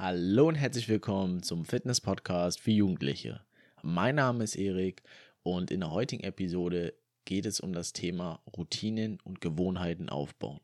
Hallo 0.00 0.46
und 0.46 0.54
herzlich 0.54 0.88
willkommen 0.88 1.42
zum 1.42 1.64
Fitness 1.64 2.00
Podcast 2.00 2.60
für 2.60 2.70
Jugendliche. 2.70 3.40
Mein 3.82 4.14
Name 4.14 4.44
ist 4.44 4.54
Erik 4.54 5.02
und 5.42 5.72
in 5.72 5.80
der 5.80 5.90
heutigen 5.90 6.22
Episode 6.22 6.94
geht 7.24 7.46
es 7.46 7.58
um 7.58 7.72
das 7.72 7.94
Thema 7.94 8.40
Routinen 8.56 9.18
und 9.24 9.40
Gewohnheiten 9.40 10.08
aufbauen. 10.08 10.60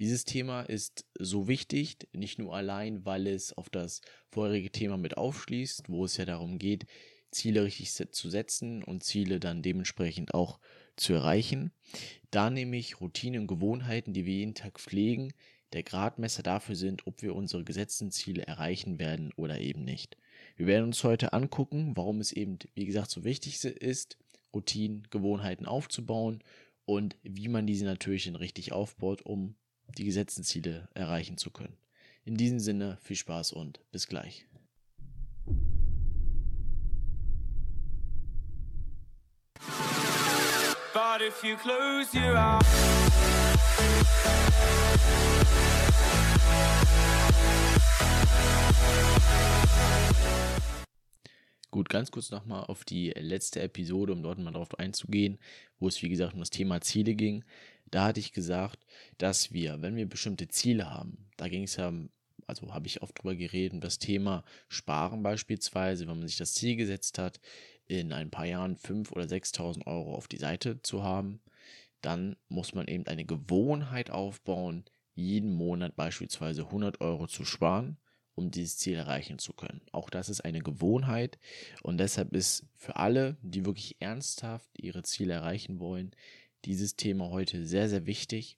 Dieses 0.00 0.24
Thema 0.24 0.62
ist 0.62 1.06
so 1.16 1.46
wichtig, 1.46 1.98
nicht 2.12 2.40
nur 2.40 2.52
allein, 2.52 3.06
weil 3.06 3.28
es 3.28 3.56
auf 3.56 3.70
das 3.70 4.00
vorherige 4.28 4.72
Thema 4.72 4.96
mit 4.96 5.16
aufschließt, 5.16 5.84
wo 5.88 6.04
es 6.04 6.16
ja 6.16 6.24
darum 6.24 6.58
geht, 6.58 6.84
Ziele 7.30 7.62
richtig 7.62 7.92
zu 7.92 8.28
setzen 8.28 8.82
und 8.82 9.04
Ziele 9.04 9.38
dann 9.38 9.62
dementsprechend 9.62 10.34
auch 10.34 10.58
zu 10.96 11.12
erreichen. 11.12 11.70
Da 12.32 12.50
nämlich 12.50 13.00
Routinen 13.00 13.42
und 13.42 13.46
Gewohnheiten, 13.46 14.14
die 14.14 14.26
wir 14.26 14.34
jeden 14.34 14.54
Tag 14.54 14.80
pflegen, 14.80 15.32
der 15.72 15.82
Gradmesser 15.82 16.42
dafür 16.42 16.74
sind, 16.74 17.06
ob 17.06 17.22
wir 17.22 17.34
unsere 17.34 17.64
gesetzten 17.64 18.10
Ziele 18.10 18.46
erreichen 18.46 18.98
werden 18.98 19.32
oder 19.36 19.60
eben 19.60 19.84
nicht. 19.84 20.16
Wir 20.56 20.66
werden 20.66 20.84
uns 20.84 21.04
heute 21.04 21.32
angucken, 21.32 21.96
warum 21.96 22.20
es 22.20 22.32
eben, 22.32 22.58
wie 22.74 22.86
gesagt, 22.86 23.10
so 23.10 23.24
wichtig 23.24 23.62
ist, 23.64 24.16
Routinen, 24.54 25.06
Gewohnheiten 25.10 25.66
aufzubauen 25.66 26.42
und 26.84 27.16
wie 27.22 27.48
man 27.48 27.66
diese 27.66 27.84
natürlich 27.84 28.24
dann 28.24 28.36
richtig 28.36 28.72
aufbaut, 28.72 29.22
um 29.22 29.56
die 29.96 30.04
gesetzten 30.04 30.42
Ziele 30.42 30.88
erreichen 30.94 31.36
zu 31.36 31.50
können. 31.50 31.76
In 32.24 32.36
diesem 32.36 32.60
Sinne 32.60 32.98
viel 33.02 33.16
Spaß 33.16 33.52
und 33.52 33.80
bis 33.90 34.06
gleich. 34.06 34.46
But 40.94 41.22
if 41.22 41.44
you 41.44 41.56
close 41.56 42.12
your 42.14 42.36
eyes 42.36 43.67
Gut, 51.70 51.90
ganz 51.90 52.10
kurz 52.10 52.30
nochmal 52.30 52.64
auf 52.64 52.84
die 52.84 53.10
letzte 53.10 53.60
Episode, 53.60 54.12
um 54.12 54.22
dort 54.22 54.38
mal 54.38 54.50
drauf 54.50 54.78
einzugehen, 54.78 55.38
wo 55.78 55.86
es 55.86 56.02
wie 56.02 56.08
gesagt 56.08 56.34
um 56.34 56.40
das 56.40 56.50
Thema 56.50 56.80
Ziele 56.80 57.14
ging. 57.14 57.44
Da 57.90 58.04
hatte 58.06 58.20
ich 58.20 58.32
gesagt, 58.32 58.84
dass 59.18 59.52
wir, 59.52 59.80
wenn 59.80 59.94
wir 59.94 60.08
bestimmte 60.08 60.48
Ziele 60.48 60.90
haben, 60.90 61.28
da 61.36 61.48
ging 61.48 61.62
es 61.62 61.76
ja, 61.76 61.92
also 62.46 62.74
habe 62.74 62.86
ich 62.86 63.02
oft 63.02 63.18
drüber 63.18 63.36
geredet, 63.36 63.84
das 63.84 63.98
Thema 63.98 64.44
Sparen 64.68 65.22
beispielsweise, 65.22 66.08
wenn 66.08 66.18
man 66.18 66.26
sich 66.26 66.38
das 66.38 66.54
Ziel 66.54 66.74
gesetzt 66.74 67.18
hat, 67.18 67.38
in 67.86 68.12
ein 68.12 68.30
paar 68.30 68.46
Jahren 68.46 68.76
5.000 68.76 69.12
oder 69.12 69.24
6.000 69.24 69.86
Euro 69.86 70.14
auf 70.14 70.26
die 70.26 70.38
Seite 70.38 70.82
zu 70.82 71.02
haben, 71.02 71.40
dann 72.00 72.36
muss 72.48 72.74
man 72.74 72.86
eben 72.86 73.06
eine 73.06 73.24
Gewohnheit 73.24 74.10
aufbauen, 74.10 74.84
jeden 75.14 75.52
Monat 75.52 75.96
beispielsweise 75.96 76.62
100 76.62 77.00
Euro 77.00 77.26
zu 77.26 77.44
sparen, 77.44 77.98
um 78.34 78.50
dieses 78.50 78.78
Ziel 78.78 78.94
erreichen 78.94 79.38
zu 79.38 79.52
können. 79.52 79.82
Auch 79.90 80.10
das 80.10 80.28
ist 80.28 80.42
eine 80.42 80.60
Gewohnheit 80.60 81.38
und 81.82 81.98
deshalb 81.98 82.34
ist 82.34 82.66
für 82.76 82.96
alle, 82.96 83.36
die 83.42 83.66
wirklich 83.66 83.96
ernsthaft 84.00 84.70
ihre 84.78 85.02
Ziele 85.02 85.34
erreichen 85.34 85.80
wollen, 85.80 86.12
dieses 86.64 86.96
Thema 86.96 87.30
heute 87.30 87.66
sehr, 87.66 87.88
sehr 87.88 88.06
wichtig, 88.06 88.56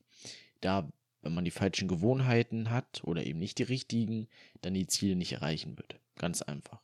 da 0.61 0.91
wenn 1.23 1.35
man 1.35 1.45
die 1.45 1.51
falschen 1.51 1.89
Gewohnheiten 1.89 2.71
hat 2.71 3.03
oder 3.05 3.27
eben 3.27 3.39
nicht 3.39 3.59
die 3.59 3.65
richtigen, 3.65 4.29
dann 4.63 4.75
die 4.75 4.87
Ziele 4.87 5.17
nicht 5.17 5.33
erreichen 5.33 5.77
wird. 5.77 6.01
Ganz 6.17 6.43
einfach. 6.43 6.83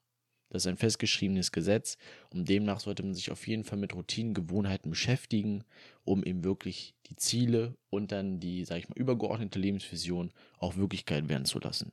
Das 0.57 0.65
ist 0.65 0.69
ein 0.69 0.79
festgeschriebenes 0.79 1.53
Gesetz 1.53 1.99
und 2.33 2.49
demnach 2.49 2.81
sollte 2.81 3.03
man 3.03 3.13
sich 3.13 3.31
auf 3.31 3.47
jeden 3.47 3.65
Fall 3.65 3.77
mit 3.77 3.95
Routinen, 3.95 4.33
Gewohnheiten 4.33 4.89
beschäftigen, 4.89 5.65
um 6.07 6.25
eben 6.25 6.45
wirklich 6.45 6.95
die 7.11 7.17
Ziele 7.17 7.77
und 7.91 8.11
dann 8.11 8.41
die, 8.41 8.65
sag 8.65 8.79
ich 8.79 8.89
mal, 8.89 8.97
übergeordnete 8.97 9.59
Lebensvision 9.59 10.33
auch 10.59 10.77
Wirklichkeit 10.77 11.29
werden 11.29 11.45
zu 11.45 11.59
lassen. 11.59 11.93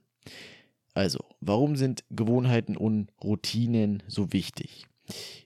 Also, 0.94 1.19
warum 1.41 1.75
sind 1.75 2.06
Gewohnheiten 2.09 2.78
und 2.78 3.11
Routinen 3.22 4.02
so 4.08 4.31
wichtig? 4.31 4.86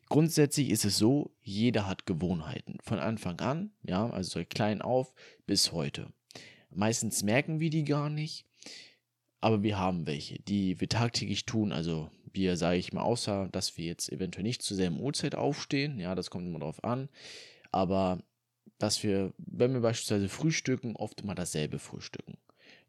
Grundsätzlich 0.10 0.70
ist 0.70 0.86
es 0.86 1.00
so, 1.00 1.32
jeder 1.42 1.88
hat 1.88 2.06
Gewohnheiten. 2.06 2.78
Von 2.84 3.00
Anfang 3.00 3.40
an, 3.40 3.72
ja, 3.82 4.08
also 4.11 4.30
seit 4.34 4.52
klein 4.52 4.84
auf 4.84 5.16
bis 5.48 5.72
heute. 5.72 6.14
Meistens 6.70 7.23
merken 7.23 7.60
wir 7.60 7.72
die 7.72 7.84
gar 7.84 8.11
nicht, 8.11 8.45
aber 9.42 9.64
wir 9.64 9.80
haben 9.80 10.05
welche, 10.05 10.38
die 10.38 10.80
wir 10.80 10.88
tagtäglich 10.88 11.48
tun, 11.48 11.72
also 11.72 12.11
wir, 12.33 12.58
sage 12.58 12.77
ich 12.77 12.93
mal, 12.93 13.02
außer 13.02 13.49
dass 13.52 13.77
wir 13.77 13.86
jetzt 13.86 14.11
eventuell 14.11 14.43
nicht 14.43 14.61
zur 14.61 14.77
selben 14.77 14.99
Uhrzeit 14.99 15.36
aufstehen, 15.36 15.99
ja, 15.99 16.15
das 16.15 16.30
kommt 16.30 16.48
immer 16.48 16.60
drauf 16.60 16.83
an, 16.83 17.10
aber 17.71 18.20
dass 18.77 19.04
wir, 19.04 19.33
wenn 19.38 19.73
wir 19.73 19.82
beispielsweise 19.82 20.30
frühstücken, 20.30 20.95
oft 20.95 21.21
immer 21.21 21.36
dasselbe 21.36 21.80
frühstücken. 21.80 22.37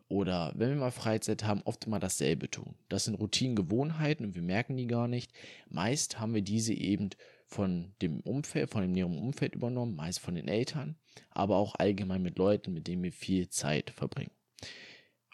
Oder 0.08 0.52
wenn 0.56 0.70
wir 0.70 0.76
mal 0.76 0.90
Freizeit 0.90 1.44
haben, 1.44 1.60
oft 1.64 1.84
immer 1.84 2.00
dasselbe 2.00 2.50
tun. 2.50 2.74
Das 2.88 3.04
sind 3.04 3.14
Routinengewohnheiten 3.16 4.24
und 4.24 4.34
wir 4.34 4.42
merken 4.42 4.76
die 4.76 4.86
gar 4.86 5.06
nicht. 5.06 5.32
Meist 5.68 6.18
haben 6.18 6.34
wir 6.34 6.40
diese 6.40 6.72
eben 6.72 7.10
von 7.46 7.92
dem 8.00 8.20
Umfeld, 8.20 8.70
von 8.70 8.82
dem 8.82 8.92
näheren 8.92 9.18
Umfeld 9.18 9.54
übernommen, 9.54 9.96
meist 9.96 10.20
von 10.20 10.34
den 10.34 10.48
Eltern, 10.48 10.96
aber 11.30 11.56
auch 11.56 11.74
allgemein 11.74 12.22
mit 12.22 12.38
Leuten, 12.38 12.72
mit 12.72 12.86
denen 12.86 13.02
wir 13.02 13.12
viel 13.12 13.48
Zeit 13.48 13.90
verbringen. 13.90 14.30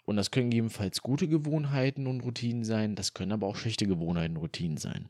Und 0.05 0.17
das 0.17 0.31
können 0.31 0.51
gegebenenfalls 0.51 1.01
gute 1.01 1.27
Gewohnheiten 1.27 2.07
und 2.07 2.21
Routinen 2.21 2.63
sein, 2.63 2.95
das 2.95 3.13
können 3.13 3.31
aber 3.31 3.47
auch 3.47 3.55
schlechte 3.55 3.87
Gewohnheiten 3.87 4.37
und 4.37 4.43
Routinen 4.43 4.77
sein. 4.77 5.09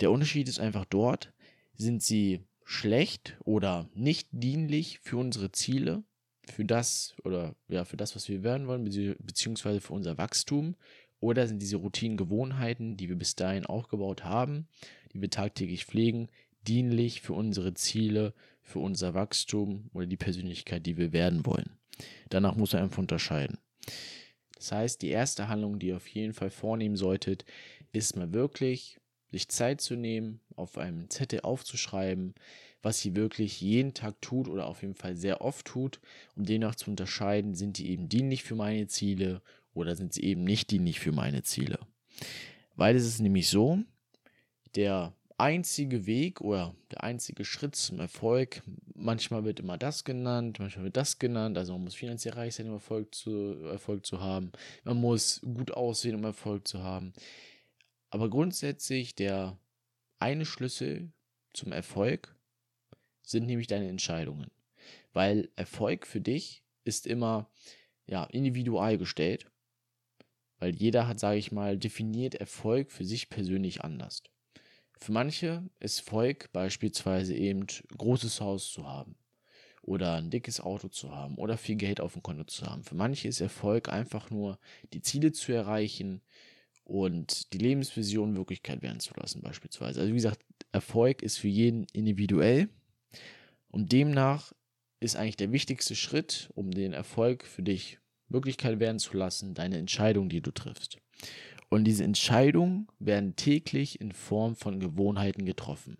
Der 0.00 0.10
Unterschied 0.10 0.48
ist 0.48 0.58
einfach 0.58 0.84
dort, 0.84 1.32
sind 1.76 2.02
sie 2.02 2.40
schlecht 2.64 3.36
oder 3.44 3.88
nicht 3.94 4.28
dienlich 4.32 4.98
für 5.00 5.18
unsere 5.18 5.52
Ziele, 5.52 6.02
für 6.50 6.64
das 6.64 7.14
oder 7.22 7.54
ja, 7.68 7.84
für 7.84 7.96
das, 7.96 8.16
was 8.16 8.28
wir 8.28 8.42
werden 8.42 8.66
wollen, 8.66 8.84
beziehungsweise 8.84 9.80
für 9.80 9.92
unser 9.92 10.18
Wachstum, 10.18 10.74
oder 11.20 11.46
sind 11.46 11.62
diese 11.62 11.76
Routinen, 11.76 12.18
Gewohnheiten, 12.18 12.98
die 12.98 13.08
wir 13.08 13.16
bis 13.16 13.34
dahin 13.34 13.64
aufgebaut 13.64 14.24
haben, 14.24 14.68
die 15.12 15.22
wir 15.22 15.30
tagtäglich 15.30 15.86
pflegen, 15.86 16.28
dienlich 16.66 17.22
für 17.22 17.32
unsere 17.32 17.72
Ziele, 17.74 18.34
für 18.62 18.80
unser 18.80 19.14
Wachstum 19.14 19.88
oder 19.94 20.06
die 20.06 20.18
Persönlichkeit, 20.18 20.84
die 20.84 20.96
wir 20.96 21.12
werden 21.12 21.46
wollen. 21.46 21.78
Danach 22.28 22.56
muss 22.56 22.74
er 22.74 22.82
einfach 22.82 22.98
unterscheiden. 22.98 23.58
Das 24.64 24.72
heißt, 24.72 25.02
die 25.02 25.10
erste 25.10 25.48
Handlung, 25.48 25.78
die 25.78 25.88
ihr 25.88 25.96
auf 25.96 26.08
jeden 26.08 26.32
Fall 26.32 26.48
vornehmen 26.48 26.96
solltet, 26.96 27.44
ist 27.92 28.16
mal 28.16 28.32
wirklich 28.32 28.98
sich 29.30 29.50
Zeit 29.50 29.82
zu 29.82 29.94
nehmen, 29.94 30.40
auf 30.56 30.78
einem 30.78 31.10
Zettel 31.10 31.40
aufzuschreiben, 31.40 32.34
was 32.80 32.98
sie 32.98 33.14
wirklich 33.14 33.60
jeden 33.60 33.92
Tag 33.92 34.22
tut 34.22 34.48
oder 34.48 34.66
auf 34.66 34.80
jeden 34.80 34.94
Fall 34.94 35.16
sehr 35.16 35.42
oft 35.42 35.66
tut, 35.66 36.00
um 36.34 36.46
demnach 36.46 36.76
zu 36.76 36.88
unterscheiden, 36.88 37.54
sind 37.54 37.76
die 37.76 37.90
eben 37.90 38.08
dienlich 38.08 38.42
für 38.42 38.54
meine 38.54 38.86
Ziele 38.86 39.42
oder 39.74 39.96
sind 39.96 40.14
sie 40.14 40.22
eben 40.22 40.44
nicht 40.44 40.70
dienlich 40.70 40.98
für 40.98 41.12
meine 41.12 41.42
Ziele. 41.42 41.78
Weil 42.74 42.96
es 42.96 43.04
ist 43.04 43.20
nämlich 43.20 43.50
so, 43.50 43.80
der 44.76 45.12
einzige 45.36 46.06
Weg 46.06 46.40
oder 46.40 46.74
der 46.90 47.02
einzige 47.02 47.44
Schritt 47.44 47.74
zum 47.76 48.00
Erfolg. 48.00 48.62
Manchmal 48.94 49.44
wird 49.44 49.60
immer 49.60 49.78
das 49.78 50.04
genannt, 50.04 50.58
manchmal 50.58 50.84
wird 50.84 50.96
das 50.96 51.18
genannt. 51.18 51.58
Also 51.58 51.72
man 51.72 51.84
muss 51.84 51.94
finanziell 51.94 52.34
reich 52.34 52.54
sein, 52.54 52.68
um 52.68 52.74
Erfolg 52.74 53.14
zu, 53.14 53.30
Erfolg 53.64 54.06
zu 54.06 54.20
haben. 54.20 54.52
Man 54.84 55.00
muss 55.00 55.40
gut 55.42 55.72
aussehen, 55.72 56.14
um 56.14 56.24
Erfolg 56.24 56.68
zu 56.68 56.82
haben. 56.82 57.12
Aber 58.10 58.30
grundsätzlich 58.30 59.14
der 59.14 59.58
eine 60.18 60.46
Schlüssel 60.46 61.12
zum 61.52 61.72
Erfolg 61.72 62.34
sind 63.22 63.46
nämlich 63.46 63.66
deine 63.66 63.88
Entscheidungen. 63.88 64.50
Weil 65.12 65.50
Erfolg 65.56 66.06
für 66.06 66.20
dich 66.20 66.62
ist 66.84 67.06
immer 67.06 67.50
ja, 68.06 68.24
individual 68.24 68.98
gestellt. 68.98 69.50
Weil 70.58 70.74
jeder 70.76 71.08
hat, 71.08 71.18
sage 71.18 71.38
ich 71.38 71.52
mal, 71.52 71.76
definiert 71.76 72.36
Erfolg 72.36 72.92
für 72.92 73.04
sich 73.04 73.28
persönlich 73.28 73.82
anders. 73.82 74.22
Für 75.04 75.12
manche 75.12 75.62
ist 75.80 76.00
Volk 76.00 76.50
beispielsweise 76.54 77.34
eben 77.34 77.66
großes 77.98 78.40
Haus 78.40 78.72
zu 78.72 78.88
haben 78.88 79.16
oder 79.82 80.14
ein 80.14 80.30
dickes 80.30 80.60
Auto 80.60 80.88
zu 80.88 81.14
haben 81.14 81.34
oder 81.34 81.58
viel 81.58 81.76
Geld 81.76 82.00
auf 82.00 82.14
dem 82.14 82.22
Konto 82.22 82.44
zu 82.44 82.64
haben. 82.64 82.84
Für 82.84 82.94
manche 82.94 83.28
ist 83.28 83.42
Erfolg 83.42 83.90
einfach 83.90 84.30
nur 84.30 84.58
die 84.94 85.02
Ziele 85.02 85.32
zu 85.32 85.52
erreichen 85.52 86.22
und 86.84 87.52
die 87.52 87.58
Lebensvision 87.58 88.34
Wirklichkeit 88.34 88.80
werden 88.80 88.98
zu 88.98 89.12
lassen 89.20 89.42
beispielsweise. 89.42 90.00
Also 90.00 90.10
wie 90.10 90.16
gesagt, 90.16 90.42
Erfolg 90.72 91.22
ist 91.22 91.36
für 91.36 91.48
jeden 91.48 91.84
individuell 91.92 92.70
und 93.68 93.92
demnach 93.92 94.54
ist 95.00 95.16
eigentlich 95.16 95.36
der 95.36 95.52
wichtigste 95.52 95.96
Schritt, 95.96 96.48
um 96.54 96.70
den 96.70 96.94
Erfolg 96.94 97.44
für 97.44 97.62
dich 97.62 97.98
Wirklichkeit 98.30 98.80
werden 98.80 98.98
zu 98.98 99.18
lassen, 99.18 99.52
deine 99.52 99.76
Entscheidung, 99.76 100.30
die 100.30 100.40
du 100.40 100.50
triffst. 100.50 100.96
Und 101.74 101.86
diese 101.86 102.04
Entscheidungen 102.04 102.86
werden 103.00 103.34
täglich 103.34 104.00
in 104.00 104.12
Form 104.12 104.54
von 104.54 104.78
Gewohnheiten 104.78 105.44
getroffen. 105.44 105.98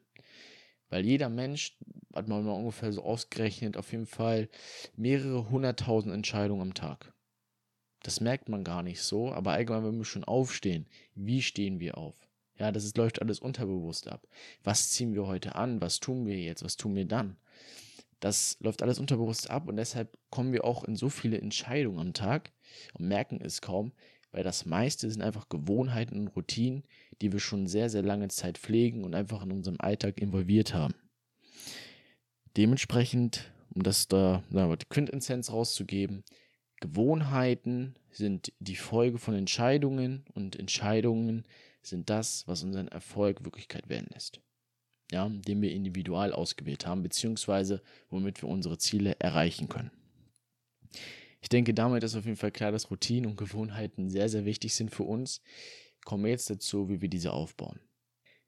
Weil 0.89 1.05
jeder 1.05 1.29
Mensch, 1.29 1.77
hat 2.15 2.29
man 2.29 2.45
mal 2.45 2.53
ungefähr 2.53 2.93
so 2.93 3.03
ausgerechnet, 3.03 3.77
auf 3.77 3.91
jeden 3.91 4.07
Fall 4.07 4.49
mehrere 4.95 5.51
hunderttausend 5.51 6.15
Entscheidungen 6.15 6.63
am 6.63 6.75
Tag. 6.75 7.13
Das 8.05 8.21
merkt 8.21 8.49
man 8.49 8.63
gar 8.63 8.85
nicht 8.85 9.03
so, 9.03 9.33
aber 9.33 9.51
allgemein, 9.51 9.83
wenn 9.83 9.99
wir 9.99 10.05
schon 10.05 10.23
aufstehen, 10.23 10.87
wie 11.17 11.43
stehen 11.43 11.81
wir 11.81 11.99
auf? 11.99 12.15
Ja, 12.57 12.71
das 12.71 12.85
ist, 12.85 12.97
läuft 12.97 13.21
alles 13.21 13.41
unterbewusst 13.41 14.07
ab. 14.07 14.29
Was 14.63 14.93
ziehen 14.93 15.13
wir 15.13 15.27
heute 15.27 15.57
an? 15.57 15.81
Was 15.81 15.99
tun 15.99 16.25
wir 16.25 16.39
jetzt? 16.39 16.63
Was 16.63 16.77
tun 16.77 16.95
wir 16.95 17.05
dann? 17.05 17.37
Das 18.21 18.59
läuft 18.61 18.81
alles 18.85 19.01
unterbewusst 19.01 19.51
ab 19.51 19.67
und 19.67 19.75
deshalb 19.75 20.17
kommen 20.31 20.53
wir 20.53 20.65
auch 20.65 20.85
in 20.85 20.95
so 20.95 21.09
viele 21.09 21.41
Entscheidungen 21.41 21.99
am 21.99 22.13
Tag 22.13 22.53
und 22.93 23.09
merken 23.09 23.41
es 23.43 23.61
kaum, 23.61 23.91
weil 24.35 24.43
das 24.43 24.67
meiste 24.67 25.09
sind 25.09 25.23
einfach 25.23 25.49
Gewohnheiten 25.49 26.19
und 26.19 26.29
Routinen, 26.29 26.83
die 27.23 27.33
wir 27.33 27.39
schon 27.39 27.69
sehr, 27.69 27.89
sehr 27.89 28.03
lange 28.03 28.27
Zeit 28.29 28.59
pflegen 28.59 29.05
und 29.05 29.15
einfach 29.15 29.45
in 29.45 29.53
unserem 29.53 29.77
Alltag 29.79 30.21
involviert 30.21 30.75
haben. 30.75 30.95
Dementsprechend, 32.57 33.53
um 33.73 33.85
das 33.85 34.09
da 34.09 34.43
wir, 34.51 34.77
die 34.77 34.87
Quintessenz 34.87 35.53
rauszugeben, 35.53 36.25
Gewohnheiten 36.81 37.95
sind 38.11 38.53
die 38.59 38.75
Folge 38.75 39.19
von 39.19 39.35
Entscheidungen 39.35 40.25
und 40.35 40.59
Entscheidungen 40.59 41.45
sind 41.83 42.11
das, 42.11 42.47
was 42.49 42.65
unseren 42.65 42.89
Erfolg 42.89 43.45
Wirklichkeit 43.45 43.89
werden 43.89 44.09
lässt. 44.13 44.41
Ja, 45.13 45.29
den 45.29 45.63
wir 45.63 45.71
individual 45.71 46.33
ausgewählt 46.33 46.87
haben, 46.87 47.05
beziehungsweise 47.05 47.83
womit 48.11 48.43
wir 48.43 48.49
unsere 48.49 48.79
Ziele 48.79 49.15
erreichen 49.21 49.69
können. 49.69 49.93
Ich 51.45 51.51
denke, 51.51 51.75
damit 51.75 52.03
ist 52.03 52.17
auf 52.17 52.25
jeden 52.25 52.39
Fall 52.39 52.53
klar, 52.53 52.73
dass 52.73 52.91
Routinen 52.91 53.31
und 53.31 53.37
Gewohnheiten 53.37 54.09
sehr, 54.09 54.31
sehr 54.31 54.47
wichtig 54.47 54.75
sind 54.75 54.91
für 54.91 55.03
uns. 55.03 55.43
Kommen 56.07 56.25
wir 56.25 56.31
jetzt 56.31 56.49
dazu, 56.49 56.89
wie 56.89 57.03
wir 57.03 57.11
diese 57.11 57.35
aufbauen. 57.35 57.81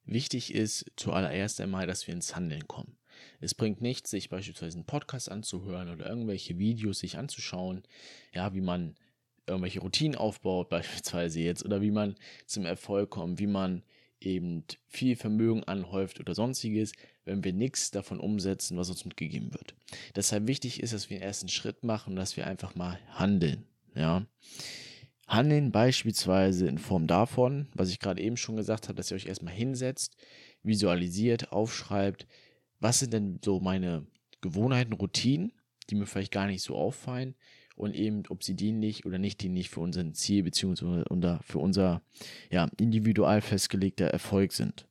Wichtig 0.06 0.54
ist 0.54 0.90
zuallererst 0.96 1.60
einmal, 1.60 1.86
dass 1.86 2.06
wir 2.06 2.14
ins 2.14 2.34
Handeln 2.34 2.66
kommen. 2.66 2.96
Es 3.38 3.54
bringt 3.54 3.82
nichts, 3.82 4.08
sich 4.08 4.30
beispielsweise 4.30 4.78
einen 4.78 4.86
Podcast 4.86 5.30
anzuhören 5.30 5.90
oder 5.90 6.08
irgendwelche 6.08 6.58
Videos 6.58 7.00
sich 7.00 7.18
anzuschauen, 7.18 7.82
ja, 8.32 8.54
wie 8.54 8.62
man 8.62 8.96
irgendwelche 9.46 9.80
Routinen 9.80 10.16
aufbaut, 10.16 10.68
beispielsweise 10.70 11.40
jetzt, 11.40 11.66
oder 11.66 11.82
wie 11.82 11.90
man 11.90 12.14
zum 12.46 12.64
Erfolg 12.64 13.10
kommt, 13.10 13.38
wie 13.38 13.46
man 13.46 13.82
eben 14.22 14.64
viel 14.86 15.16
Vermögen 15.16 15.64
anhäuft 15.64 16.18
oder 16.18 16.34
sonstiges, 16.34 16.92
wenn 17.26 17.44
wir 17.44 17.52
nichts 17.52 17.90
davon 17.90 18.18
umsetzen, 18.18 18.78
was 18.78 18.88
uns 18.88 19.04
mitgegeben 19.04 19.52
wird. 19.52 19.74
Deshalb 20.14 20.46
wichtig 20.46 20.82
ist, 20.82 20.94
dass 20.94 21.10
wir 21.10 21.18
den 21.18 21.24
ersten 21.24 21.48
Schritt 21.48 21.84
machen 21.84 22.10
und 22.10 22.16
dass 22.16 22.36
wir 22.36 22.46
einfach 22.46 22.74
mal 22.74 22.98
handeln. 23.10 23.64
Ja. 23.94 24.24
Handeln 25.26 25.72
beispielsweise 25.72 26.68
in 26.68 26.78
Form 26.78 27.08
davon, 27.08 27.68
was 27.74 27.90
ich 27.90 27.98
gerade 27.98 28.22
eben 28.22 28.36
schon 28.36 28.56
gesagt 28.56 28.88
habe, 28.88 28.96
dass 28.96 29.10
ihr 29.10 29.16
euch 29.16 29.26
erstmal 29.26 29.52
hinsetzt, 29.52 30.16
visualisiert, 30.62 31.52
aufschreibt, 31.52 32.26
was 32.78 33.00
sind 33.00 33.12
denn 33.12 33.40
so 33.44 33.58
meine 33.58 34.06
Gewohnheiten, 34.40 34.92
Routinen, 34.92 35.52
die 35.90 35.96
mir 35.96 36.06
vielleicht 36.06 36.32
gar 36.32 36.46
nicht 36.46 36.62
so 36.62 36.76
auffallen 36.76 37.34
und 37.74 37.94
eben, 37.94 38.22
ob 38.28 38.44
sie 38.44 38.54
dienlich 38.54 39.04
oder 39.04 39.18
nicht 39.18 39.42
dienlich 39.42 39.68
für 39.68 39.80
unser 39.80 40.12
Ziel 40.12 40.44
bzw. 40.44 41.02
für 41.42 41.58
unser 41.58 42.02
ja, 42.50 42.68
individual 42.78 43.40
festgelegter 43.40 44.06
Erfolg 44.06 44.52
sind. 44.52 44.86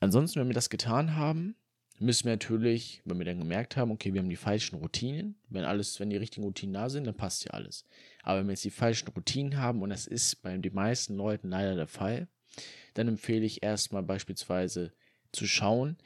Ansonsten, 0.00 0.40
wenn 0.40 0.48
wir 0.48 0.54
das 0.54 0.70
getan 0.70 1.16
haben, 1.16 1.56
müssen 1.98 2.24
wir 2.24 2.32
natürlich, 2.32 3.02
wenn 3.04 3.18
wir 3.18 3.26
dann 3.26 3.38
gemerkt 3.38 3.76
haben, 3.76 3.90
okay, 3.90 4.12
wir 4.12 4.20
haben 4.20 4.28
die 4.28 4.36
falschen 4.36 4.76
Routinen, 4.76 5.36
wenn 5.48 5.64
alles, 5.64 5.98
wenn 5.98 6.10
die 6.10 6.16
richtigen 6.16 6.44
Routinen 6.44 6.74
da 6.74 6.88
sind, 6.88 7.06
dann 7.06 7.16
passt 7.16 7.44
ja 7.44 7.52
alles. 7.52 7.84
Aber 8.22 8.38
wenn 8.38 8.46
wir 8.46 8.52
jetzt 8.52 8.64
die 8.64 8.70
falschen 8.70 9.08
Routinen 9.08 9.58
haben, 9.58 9.82
und 9.82 9.90
das 9.90 10.06
ist 10.06 10.42
bei 10.42 10.56
den 10.56 10.74
meisten 10.74 11.16
Leuten 11.16 11.48
leider 11.48 11.74
der 11.74 11.88
Fall, 11.88 12.28
dann 12.94 13.08
empfehle 13.08 13.44
ich 13.44 13.62
erstmal 13.62 14.02
beispielsweise 14.02 14.92
zu 15.32 15.46
schauen, 15.46 15.96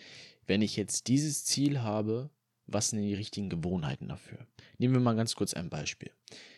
wenn 0.46 0.62
ich 0.62 0.76
jetzt 0.76 1.08
dieses 1.08 1.44
Ziel 1.44 1.80
habe, 1.82 2.30
was 2.66 2.90
sind 2.90 3.02
die 3.02 3.14
richtigen 3.14 3.48
Gewohnheiten 3.48 4.08
dafür? 4.08 4.46
Nehmen 4.78 4.94
wir 4.94 5.00
mal 5.00 5.16
ganz 5.16 5.34
kurz 5.34 5.54
ein 5.54 5.68
Beispiel. 5.68 6.10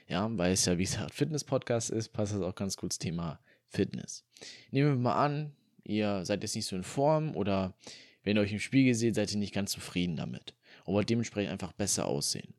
Ja, 0.06 0.28
weil 0.36 0.52
es 0.52 0.64
ja, 0.64 0.78
wie 0.78 0.84
gesagt, 0.84 1.14
Fitness-Podcast 1.14 1.90
ist, 1.90 2.10
passt 2.10 2.34
das 2.34 2.42
auch 2.42 2.54
ganz 2.54 2.76
kurz 2.76 2.98
Thema 2.98 3.40
Fitness. 3.68 4.24
Nehmen 4.70 4.90
wir 4.90 4.96
mal 4.96 5.24
an, 5.24 5.52
ihr 5.84 6.24
seid 6.24 6.42
jetzt 6.42 6.56
nicht 6.56 6.66
so 6.66 6.76
in 6.76 6.82
Form 6.82 7.36
oder 7.36 7.74
wenn 8.22 8.36
ihr 8.36 8.42
euch 8.42 8.52
im 8.52 8.58
Spiegel 8.58 8.94
seht, 8.94 9.14
seid 9.14 9.32
ihr 9.32 9.38
nicht 9.38 9.54
ganz 9.54 9.70
zufrieden 9.70 10.16
damit 10.16 10.54
und 10.84 10.94
wollt 10.94 11.10
dementsprechend 11.10 11.52
einfach 11.52 11.72
besser 11.72 12.06
aussehen. 12.06 12.54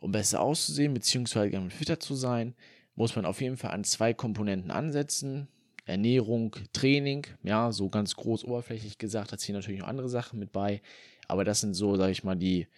Um 0.00 0.12
besser 0.12 0.40
auszusehen 0.40 0.94
bzw. 0.94 1.70
fitter 1.70 2.00
zu 2.00 2.14
sein, 2.14 2.54
muss 2.94 3.16
man 3.16 3.24
auf 3.24 3.40
jeden 3.40 3.56
Fall 3.56 3.70
an 3.70 3.84
zwei 3.84 4.14
Komponenten 4.14 4.70
ansetzen. 4.70 5.48
Ernährung, 5.86 6.54
Training, 6.72 7.26
ja, 7.42 7.72
so 7.72 7.88
ganz 7.88 8.14
groß 8.14 8.44
oberflächlich 8.44 8.98
gesagt, 8.98 9.32
da 9.32 9.38
ziehen 9.38 9.54
natürlich 9.54 9.80
noch 9.80 9.88
andere 9.88 10.08
Sachen 10.08 10.38
mit 10.38 10.52
bei, 10.52 10.82
aber 11.26 11.44
das 11.44 11.60
sind 11.60 11.74
so, 11.74 11.96
sage 11.96 12.12
ich 12.12 12.22
mal, 12.22 12.36
die 12.36 12.68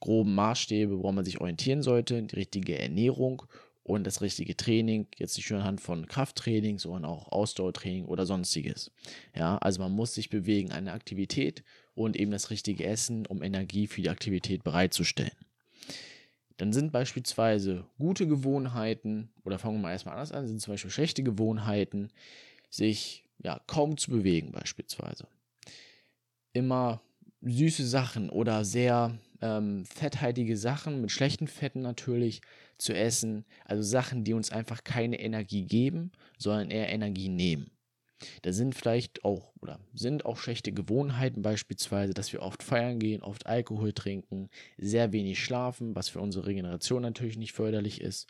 groben 0.00 0.34
Maßstäbe, 0.34 0.98
woran 0.98 1.16
man 1.16 1.24
sich 1.24 1.40
orientieren 1.40 1.82
sollte, 1.82 2.22
die 2.22 2.34
richtige 2.36 2.78
Ernährung 2.78 3.42
und 3.84 4.04
das 4.04 4.20
richtige 4.20 4.56
Training, 4.56 5.06
jetzt 5.16 5.36
nicht 5.36 5.50
nur 5.50 5.60
anhand 5.60 5.80
von 5.80 6.06
Krafttraining, 6.06 6.78
sondern 6.78 7.04
auch 7.04 7.32
Ausdauertraining 7.32 8.04
oder 8.04 8.26
sonstiges. 8.26 8.92
Ja, 9.34 9.58
also 9.58 9.82
man 9.82 9.92
muss 9.92 10.14
sich 10.14 10.30
bewegen, 10.30 10.70
eine 10.70 10.92
Aktivität 10.92 11.64
und 11.94 12.16
eben 12.16 12.30
das 12.30 12.50
richtige 12.50 12.84
Essen, 12.84 13.26
um 13.26 13.42
Energie 13.42 13.86
für 13.86 14.02
die 14.02 14.10
Aktivität 14.10 14.62
bereitzustellen. 14.62 15.32
Dann 16.58 16.72
sind 16.72 16.92
beispielsweise 16.92 17.84
gute 17.98 18.28
Gewohnheiten, 18.28 19.30
oder 19.44 19.58
fangen 19.58 19.78
wir 19.78 19.82
mal 19.82 19.92
erstmal 19.92 20.14
anders 20.14 20.32
an, 20.32 20.46
sind 20.46 20.60
zum 20.60 20.74
Beispiel 20.74 20.90
schlechte 20.90 21.22
Gewohnheiten, 21.22 22.10
sich 22.70 23.24
ja 23.42 23.60
kaum 23.66 23.96
zu 23.96 24.12
bewegen 24.12 24.52
beispielsweise. 24.52 25.26
Immer 26.52 27.02
süße 27.40 27.86
Sachen 27.86 28.30
oder 28.30 28.64
sehr 28.64 29.18
ähm, 29.40 29.84
fetthaltige 29.86 30.56
Sachen 30.56 31.00
mit 31.00 31.10
schlechten 31.10 31.48
Fetten 31.48 31.82
natürlich 31.82 32.40
zu 32.78 32.94
essen. 32.94 33.44
Also 33.64 33.82
Sachen, 33.82 34.24
die 34.24 34.34
uns 34.34 34.50
einfach 34.50 34.84
keine 34.84 35.20
Energie 35.20 35.64
geben, 35.64 36.12
sondern 36.38 36.70
eher 36.70 36.88
Energie 36.88 37.28
nehmen. 37.28 37.70
Da 38.42 38.52
sind 38.52 38.74
vielleicht 38.74 39.24
auch 39.24 39.52
oder 39.60 39.80
sind 39.94 40.24
auch 40.24 40.36
schlechte 40.36 40.72
Gewohnheiten 40.72 41.42
beispielsweise, 41.42 42.14
dass 42.14 42.32
wir 42.32 42.42
oft 42.42 42.62
feiern 42.62 42.98
gehen, 42.98 43.22
oft 43.22 43.46
Alkohol 43.46 43.92
trinken, 43.92 44.48
sehr 44.78 45.12
wenig 45.12 45.42
schlafen, 45.42 45.94
was 45.94 46.08
für 46.08 46.20
unsere 46.20 46.46
Regeneration 46.46 47.02
natürlich 47.02 47.36
nicht 47.36 47.52
förderlich 47.52 48.00
ist. 48.00 48.28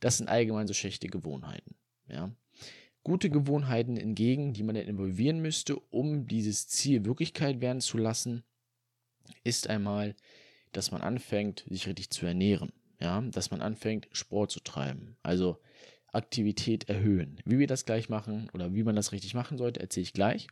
Das 0.00 0.18
sind 0.18 0.28
allgemein 0.28 0.66
so 0.66 0.74
schlechte 0.74 1.08
Gewohnheiten. 1.08 1.76
Ja. 2.08 2.30
Gute 3.04 3.30
Gewohnheiten 3.30 3.96
hingegen, 3.96 4.52
die 4.52 4.62
man 4.62 4.74
dann 4.74 4.86
involvieren 4.86 5.40
müsste, 5.40 5.76
um 5.76 6.26
dieses 6.26 6.68
Ziel 6.68 7.04
Wirklichkeit 7.04 7.60
werden 7.60 7.80
zu 7.80 7.98
lassen, 7.98 8.44
ist 9.44 9.68
einmal, 9.68 10.14
dass 10.72 10.90
man 10.90 11.00
anfängt, 11.00 11.64
sich 11.68 11.86
richtig 11.86 12.10
zu 12.10 12.26
ernähren 12.26 12.72
ja, 13.02 13.20
dass 13.20 13.50
man 13.50 13.60
anfängt, 13.60 14.08
Sport 14.12 14.52
zu 14.52 14.60
treiben. 14.60 15.16
Also 15.24 15.58
Aktivität 16.12 16.88
erhöhen. 16.88 17.40
Wie 17.44 17.58
wir 17.58 17.66
das 17.66 17.84
gleich 17.84 18.08
machen 18.08 18.48
oder 18.54 18.74
wie 18.74 18.84
man 18.84 18.94
das 18.94 19.10
richtig 19.10 19.34
machen 19.34 19.58
sollte, 19.58 19.80
erzähle 19.80 20.02
ich 20.02 20.12
gleich. 20.12 20.46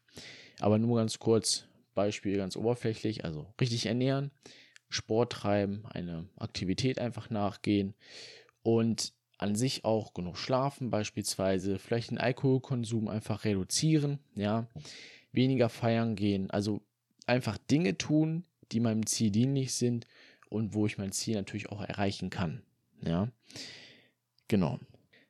Aber 0.58 0.78
nur 0.78 0.96
ganz 0.96 1.20
kurz, 1.20 1.66
Beispiel 1.94 2.36
ganz 2.36 2.56
oberflächlich, 2.56 3.24
also 3.24 3.46
richtig 3.60 3.86
ernähren, 3.86 4.32
Sport 4.88 5.32
treiben, 5.32 5.84
eine 5.90 6.28
Aktivität 6.36 6.98
einfach 6.98 7.30
nachgehen 7.30 7.94
und 8.62 9.12
an 9.38 9.54
sich 9.54 9.84
auch 9.84 10.12
genug 10.12 10.36
schlafen, 10.36 10.90
beispielsweise 10.90 11.78
vielleicht 11.78 12.10
den 12.10 12.18
Alkoholkonsum 12.18 13.08
einfach 13.08 13.44
reduzieren, 13.44 14.18
ja, 14.34 14.66
weniger 15.30 15.68
feiern 15.68 16.16
gehen, 16.16 16.50
also 16.50 16.82
einfach 17.26 17.58
Dinge 17.58 17.96
tun, 17.96 18.44
die 18.72 18.80
meinem 18.80 19.06
Ziel 19.06 19.30
dienlich 19.30 19.74
sind 19.74 20.06
und 20.50 20.74
wo 20.74 20.86
ich 20.86 20.98
mein 20.98 21.12
Ziel 21.12 21.36
natürlich 21.36 21.70
auch 21.70 21.80
erreichen 21.80 22.28
kann. 22.28 22.62
Ja, 23.02 23.28
genau. 24.48 24.78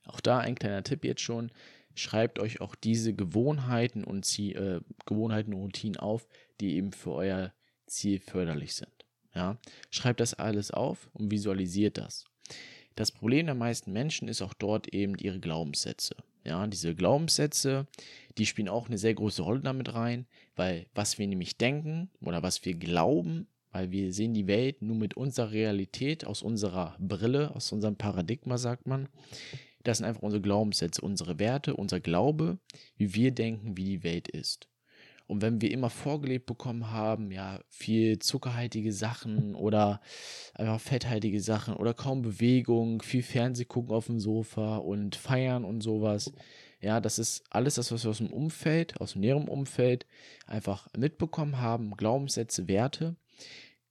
Auch 0.04 0.20
da 0.20 0.38
ein 0.38 0.56
kleiner 0.56 0.82
Tipp 0.82 1.04
jetzt 1.04 1.20
schon. 1.20 1.52
Schreibt 1.94 2.40
euch 2.40 2.60
auch 2.60 2.74
diese 2.74 3.14
Gewohnheiten 3.14 4.02
und 4.02 4.24
Ziel, 4.24 4.56
äh, 4.56 4.80
Gewohnheiten 5.06 5.54
und 5.54 5.60
Routinen 5.60 5.98
auf, 5.98 6.26
die 6.60 6.74
eben 6.74 6.92
für 6.92 7.12
euer 7.12 7.52
Ziel 7.86 8.18
förderlich 8.18 8.74
sind. 8.74 8.90
Ja, 9.34 9.58
schreibt 9.90 10.20
das 10.20 10.34
alles 10.34 10.72
auf 10.72 11.08
und 11.12 11.30
visualisiert 11.30 11.98
das. 11.98 12.24
Das 12.96 13.12
Problem 13.12 13.46
der 13.46 13.54
meisten 13.54 13.92
Menschen 13.92 14.28
ist 14.28 14.42
auch 14.42 14.54
dort 14.54 14.88
eben 14.88 15.14
ihre 15.16 15.38
Glaubenssätze. 15.38 16.16
Ja, 16.44 16.66
diese 16.66 16.94
Glaubenssätze, 16.94 17.86
die 18.38 18.46
spielen 18.46 18.68
auch 18.68 18.88
eine 18.88 18.98
sehr 18.98 19.14
große 19.14 19.42
Rolle 19.42 19.60
damit 19.60 19.94
rein, 19.94 20.26
weil 20.56 20.86
was 20.94 21.18
wir 21.18 21.26
nämlich 21.26 21.58
denken 21.58 22.10
oder 22.20 22.42
was 22.42 22.64
wir 22.64 22.74
glauben, 22.74 23.46
weil 23.72 23.90
wir 23.90 24.12
sehen 24.12 24.34
die 24.34 24.46
Welt 24.46 24.82
nur 24.82 24.96
mit 24.96 25.14
unserer 25.14 25.52
Realität, 25.52 26.26
aus 26.26 26.42
unserer 26.42 26.96
Brille, 26.98 27.54
aus 27.54 27.72
unserem 27.72 27.96
Paradigma, 27.96 28.58
sagt 28.58 28.86
man. 28.86 29.08
Das 29.82 29.98
sind 29.98 30.06
einfach 30.06 30.22
unsere 30.22 30.42
Glaubenssätze, 30.42 31.00
unsere 31.00 31.38
Werte, 31.38 31.74
unser 31.74 32.00
Glaube, 32.00 32.58
wie 32.96 33.14
wir 33.14 33.30
denken, 33.32 33.76
wie 33.76 33.84
die 33.84 34.02
Welt 34.02 34.28
ist. 34.28 34.68
Und 35.26 35.42
wenn 35.42 35.60
wir 35.60 35.70
immer 35.70 35.90
vorgelebt 35.90 36.46
bekommen 36.46 36.90
haben, 36.90 37.30
ja, 37.30 37.60
viel 37.68 38.18
zuckerhaltige 38.18 38.92
Sachen 38.92 39.54
oder 39.54 40.00
einfach 40.54 40.80
fetthaltige 40.80 41.40
Sachen 41.40 41.74
oder 41.74 41.94
kaum 41.94 42.22
Bewegung, 42.22 43.00
viel 43.00 43.22
Fernseh 43.22 43.64
gucken 43.64 43.94
auf 43.94 44.06
dem 44.06 44.18
Sofa 44.18 44.78
und 44.78 45.14
feiern 45.14 45.64
und 45.64 45.82
sowas, 45.82 46.32
ja, 46.80 47.00
das 47.00 47.20
ist 47.20 47.44
alles 47.48 47.76
das, 47.76 47.92
was 47.92 48.02
wir 48.02 48.10
aus 48.10 48.18
dem 48.18 48.32
Umfeld, 48.32 49.00
aus 49.00 49.12
dem 49.12 49.20
näheren 49.20 49.48
Umfeld 49.48 50.04
einfach 50.48 50.88
mitbekommen 50.96 51.60
haben, 51.60 51.96
Glaubenssätze, 51.96 52.66
Werte 52.66 53.14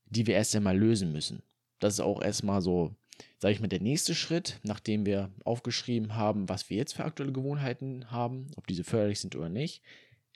die 0.06 0.28
wir 0.28 0.36
erst 0.36 0.56
einmal 0.56 0.78
lösen 0.78 1.12
müssen. 1.12 1.44
Das 1.80 1.94
ist 1.94 2.00
auch 2.00 2.22
erstmal 2.22 2.62
so, 2.62 2.96
sage 3.38 3.54
ich 3.54 3.60
mal, 3.60 3.68
der 3.68 3.82
nächste 3.82 4.16
Schritt, 4.16 4.60
nachdem 4.64 5.06
wir 5.06 5.32
aufgeschrieben 5.46 6.16
haben, 6.16 6.50
was 6.50 6.70
wir 6.70 6.78
jetzt 6.78 6.94
für 6.94 7.06
aktuelle 7.06 7.32
Gewohnheiten 7.32 8.12
haben, 8.12 8.48
ob 8.56 8.68
diese 8.68 8.84
förderlich 8.84 9.20
sind 9.20 9.36
oder 9.36 9.50
nicht, 9.50 9.82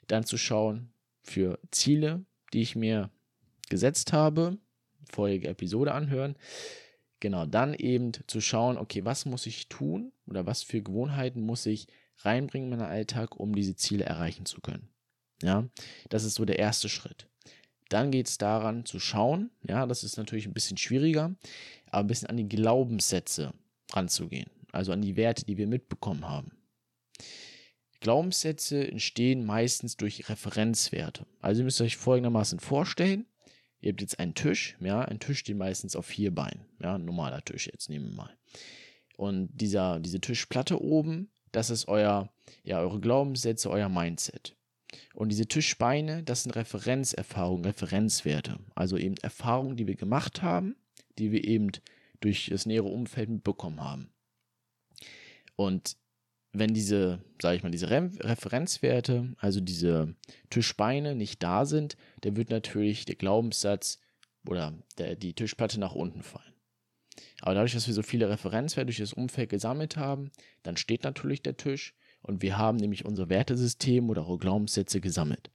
dann 0.06 0.24
zu 0.24 0.36
schauen 0.36 0.92
für 1.22 1.58
Ziele, 1.70 2.24
die 2.52 2.62
ich 2.62 2.76
mir 2.76 3.10
gesetzt 3.68 4.12
habe, 4.12 4.58
vorige 5.10 5.48
Episode 5.48 5.92
anhören, 5.92 6.36
genau, 7.20 7.46
dann 7.46 7.74
eben 7.74 8.12
zu 8.26 8.40
schauen, 8.40 8.78
okay, 8.78 9.04
was 9.04 9.26
muss 9.26 9.46
ich 9.46 9.68
tun 9.68 10.12
oder 10.26 10.46
was 10.46 10.62
für 10.62 10.82
Gewohnheiten 10.82 11.40
muss 11.40 11.66
ich 11.66 11.88
reinbringen 12.18 12.72
in 12.72 12.78
meinen 12.78 12.88
Alltag, 12.88 13.38
um 13.38 13.54
diese 13.54 13.76
Ziele 13.76 14.04
erreichen 14.04 14.46
zu 14.46 14.60
können. 14.60 14.88
Ja, 15.42 15.68
das 16.08 16.24
ist 16.24 16.34
so 16.34 16.44
der 16.44 16.58
erste 16.58 16.88
Schritt. 16.88 17.26
Dann 17.88 18.10
geht 18.10 18.28
es 18.28 18.38
daran 18.38 18.84
zu 18.86 18.98
schauen, 18.98 19.50
ja, 19.62 19.86
das 19.86 20.04
ist 20.04 20.16
natürlich 20.16 20.46
ein 20.46 20.54
bisschen 20.54 20.76
schwieriger, 20.76 21.34
aber 21.86 22.00
ein 22.00 22.06
bisschen 22.06 22.28
an 22.28 22.36
die 22.36 22.48
Glaubenssätze 22.48 23.52
ranzugehen, 23.92 24.50
also 24.72 24.92
an 24.92 25.02
die 25.02 25.16
Werte, 25.16 25.44
die 25.44 25.58
wir 25.58 25.66
mitbekommen 25.66 26.28
haben. 26.28 26.52
Glaubenssätze 28.00 28.86
entstehen 28.86 29.46
meistens 29.46 29.96
durch 29.96 30.28
Referenzwerte. 30.28 31.26
Also 31.40 31.60
ihr 31.60 31.64
müsst 31.64 31.80
euch 31.80 31.96
folgendermaßen 31.96 32.60
vorstellen, 32.60 33.26
ihr 33.80 33.92
habt 33.92 34.00
jetzt 34.00 34.18
einen 34.18 34.34
Tisch, 34.34 34.76
ja, 34.80 35.02
ein 35.02 35.20
Tisch 35.20 35.38
steht 35.38 35.56
meistens 35.56 35.96
auf 35.96 36.06
vier 36.06 36.34
Beinen, 36.34 36.66
ja, 36.82 36.96
ein 36.96 37.04
normaler 37.04 37.42
Tisch 37.44 37.66
jetzt 37.66 37.88
nehmen 37.88 38.10
wir 38.10 38.16
mal. 38.16 38.36
Und 39.16 39.48
dieser, 39.54 40.00
diese 40.00 40.20
Tischplatte 40.20 40.82
oben, 40.82 41.30
das 41.52 41.70
ist 41.70 41.88
euer, 41.88 42.32
ja, 42.64 42.80
eure 42.80 43.00
Glaubenssätze, 43.00 43.70
euer 43.70 43.88
Mindset. 43.88 44.56
Und 45.14 45.30
diese 45.30 45.46
Tischbeine, 45.46 46.22
das 46.22 46.42
sind 46.42 46.52
Referenzerfahrungen, 46.52 47.64
Referenzwerte. 47.64 48.58
Also 48.74 48.96
eben 48.96 49.16
Erfahrungen, 49.18 49.76
die 49.76 49.86
wir 49.86 49.96
gemacht 49.96 50.42
haben, 50.42 50.76
die 51.18 51.32
wir 51.32 51.44
eben 51.44 51.70
durch 52.20 52.48
das 52.50 52.66
nähere 52.66 52.88
Umfeld 52.88 53.28
mitbekommen 53.28 53.82
haben. 53.82 54.10
Und 55.56 55.96
wenn 56.52 56.72
diese, 56.72 57.22
sage 57.42 57.56
ich 57.56 57.62
mal, 57.62 57.70
diese 57.70 57.90
Re 57.90 58.10
Referenzwerte, 58.20 59.34
also 59.38 59.60
diese 59.60 60.14
Tischbeine 60.50 61.14
nicht 61.14 61.42
da 61.42 61.66
sind, 61.66 61.96
dann 62.20 62.36
wird 62.36 62.50
natürlich 62.50 63.04
der 63.04 63.16
Glaubenssatz 63.16 64.00
oder 64.48 64.72
der, 64.98 65.16
die 65.16 65.34
Tischplatte 65.34 65.80
nach 65.80 65.94
unten 65.94 66.22
fallen. 66.22 66.54
Aber 67.40 67.54
dadurch, 67.54 67.74
dass 67.74 67.86
wir 67.86 67.94
so 67.94 68.02
viele 68.02 68.28
Referenzwerte 68.28 68.86
durch 68.86 68.98
das 68.98 69.12
Umfeld 69.12 69.50
gesammelt 69.50 69.96
haben, 69.96 70.30
dann 70.62 70.76
steht 70.76 71.04
natürlich 71.04 71.42
der 71.42 71.56
Tisch 71.56 71.94
und 72.24 72.42
wir 72.42 72.56
haben 72.56 72.78
nämlich 72.78 73.04
unser 73.04 73.28
Wertesystem 73.28 74.08
oder 74.08 74.26
eure 74.26 74.38
Glaubenssätze 74.38 75.00
gesammelt. 75.00 75.50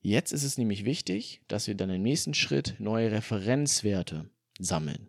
Jetzt 0.00 0.32
ist 0.32 0.42
es 0.42 0.58
nämlich 0.58 0.84
wichtig, 0.84 1.40
dass 1.48 1.68
wir 1.68 1.74
dann 1.74 1.90
im 1.90 2.02
nächsten 2.02 2.34
Schritt 2.34 2.74
neue 2.78 3.12
Referenzwerte 3.12 4.28
sammeln. 4.58 5.08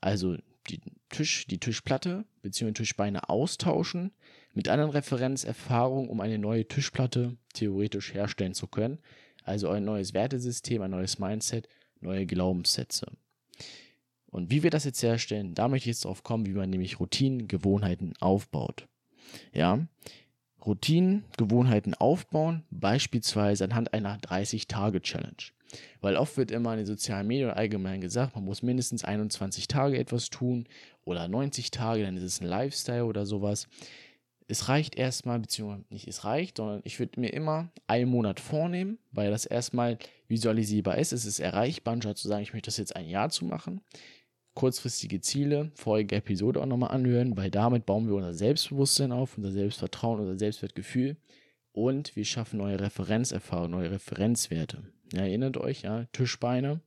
Also 0.00 0.36
die, 0.68 0.80
Tisch, 1.08 1.46
die 1.46 1.58
Tischplatte 1.58 2.24
bzw. 2.42 2.72
Tischbeine 2.72 3.28
austauschen 3.28 4.12
mit 4.52 4.68
anderen 4.68 4.90
Referenzerfahrungen, 4.90 6.10
um 6.10 6.20
eine 6.20 6.38
neue 6.38 6.68
Tischplatte 6.68 7.36
theoretisch 7.54 8.12
herstellen 8.12 8.54
zu 8.54 8.66
können. 8.66 8.98
Also 9.42 9.70
ein 9.70 9.84
neues 9.84 10.12
Wertesystem, 10.12 10.82
ein 10.82 10.90
neues 10.90 11.18
Mindset, 11.18 11.66
neue 12.00 12.26
Glaubenssätze. 12.26 13.06
Und 14.26 14.50
wie 14.50 14.62
wir 14.62 14.70
das 14.70 14.84
jetzt 14.84 15.02
herstellen, 15.02 15.54
da 15.54 15.68
möchte 15.68 15.88
ich 15.88 15.94
jetzt 15.96 16.04
drauf 16.04 16.22
kommen, 16.22 16.46
wie 16.46 16.52
man 16.52 16.70
nämlich 16.70 17.00
Routinen, 17.00 17.48
Gewohnheiten 17.48 18.12
aufbaut. 18.20 18.86
Ja, 19.52 19.86
Routinen, 20.64 21.24
Gewohnheiten 21.38 21.94
aufbauen, 21.94 22.64
beispielsweise 22.70 23.64
anhand 23.64 23.94
einer 23.94 24.18
30-Tage-Challenge. 24.18 25.52
Weil 26.00 26.16
oft 26.16 26.36
wird 26.36 26.50
immer 26.50 26.72
in 26.72 26.78
den 26.78 26.86
sozialen 26.86 27.26
Medien 27.26 27.50
allgemein 27.50 28.00
gesagt, 28.00 28.34
man 28.34 28.44
muss 28.44 28.62
mindestens 28.62 29.04
21 29.04 29.68
Tage 29.68 29.98
etwas 29.98 30.28
tun 30.30 30.66
oder 31.04 31.28
90 31.28 31.70
Tage, 31.70 32.02
dann 32.02 32.16
ist 32.16 32.24
es 32.24 32.40
ein 32.40 32.46
Lifestyle 32.46 33.04
oder 33.04 33.24
sowas. 33.24 33.68
Es 34.48 34.68
reicht 34.68 34.96
erstmal, 34.96 35.38
beziehungsweise 35.38 35.84
nicht 35.90 36.08
es 36.08 36.24
reicht, 36.24 36.56
sondern 36.56 36.80
ich 36.82 36.98
würde 36.98 37.20
mir 37.20 37.32
immer 37.32 37.70
einen 37.86 38.10
Monat 38.10 38.40
vornehmen, 38.40 38.98
weil 39.12 39.30
das 39.30 39.46
erstmal 39.46 39.96
visualisierbar 40.26 40.98
ist. 40.98 41.12
Es 41.12 41.24
ist 41.24 41.38
erreichbar, 41.38 41.94
anstatt 41.94 42.18
zu 42.18 42.26
sagen, 42.26 42.42
ich 42.42 42.52
möchte 42.52 42.66
das 42.66 42.76
jetzt 42.76 42.96
ein 42.96 43.08
Jahr 43.08 43.30
zu 43.30 43.44
machen 43.44 43.80
kurzfristige 44.54 45.20
Ziele, 45.20 45.70
vorige 45.74 46.16
Episode 46.16 46.60
auch 46.60 46.66
nochmal 46.66 46.90
anhören, 46.90 47.36
weil 47.36 47.50
damit 47.50 47.86
bauen 47.86 48.08
wir 48.08 48.14
unser 48.14 48.34
Selbstbewusstsein 48.34 49.12
auf, 49.12 49.36
unser 49.36 49.52
Selbstvertrauen, 49.52 50.20
unser 50.20 50.38
Selbstwertgefühl 50.38 51.16
und 51.72 52.16
wir 52.16 52.24
schaffen 52.24 52.58
neue 52.58 52.80
Referenzerfahrungen, 52.80 53.70
neue 53.70 53.90
Referenzwerte. 53.92 54.82
Ja, 55.12 55.22
erinnert 55.22 55.56
euch, 55.56 55.82
ja, 55.82 56.04
Tischbeine, 56.12 56.80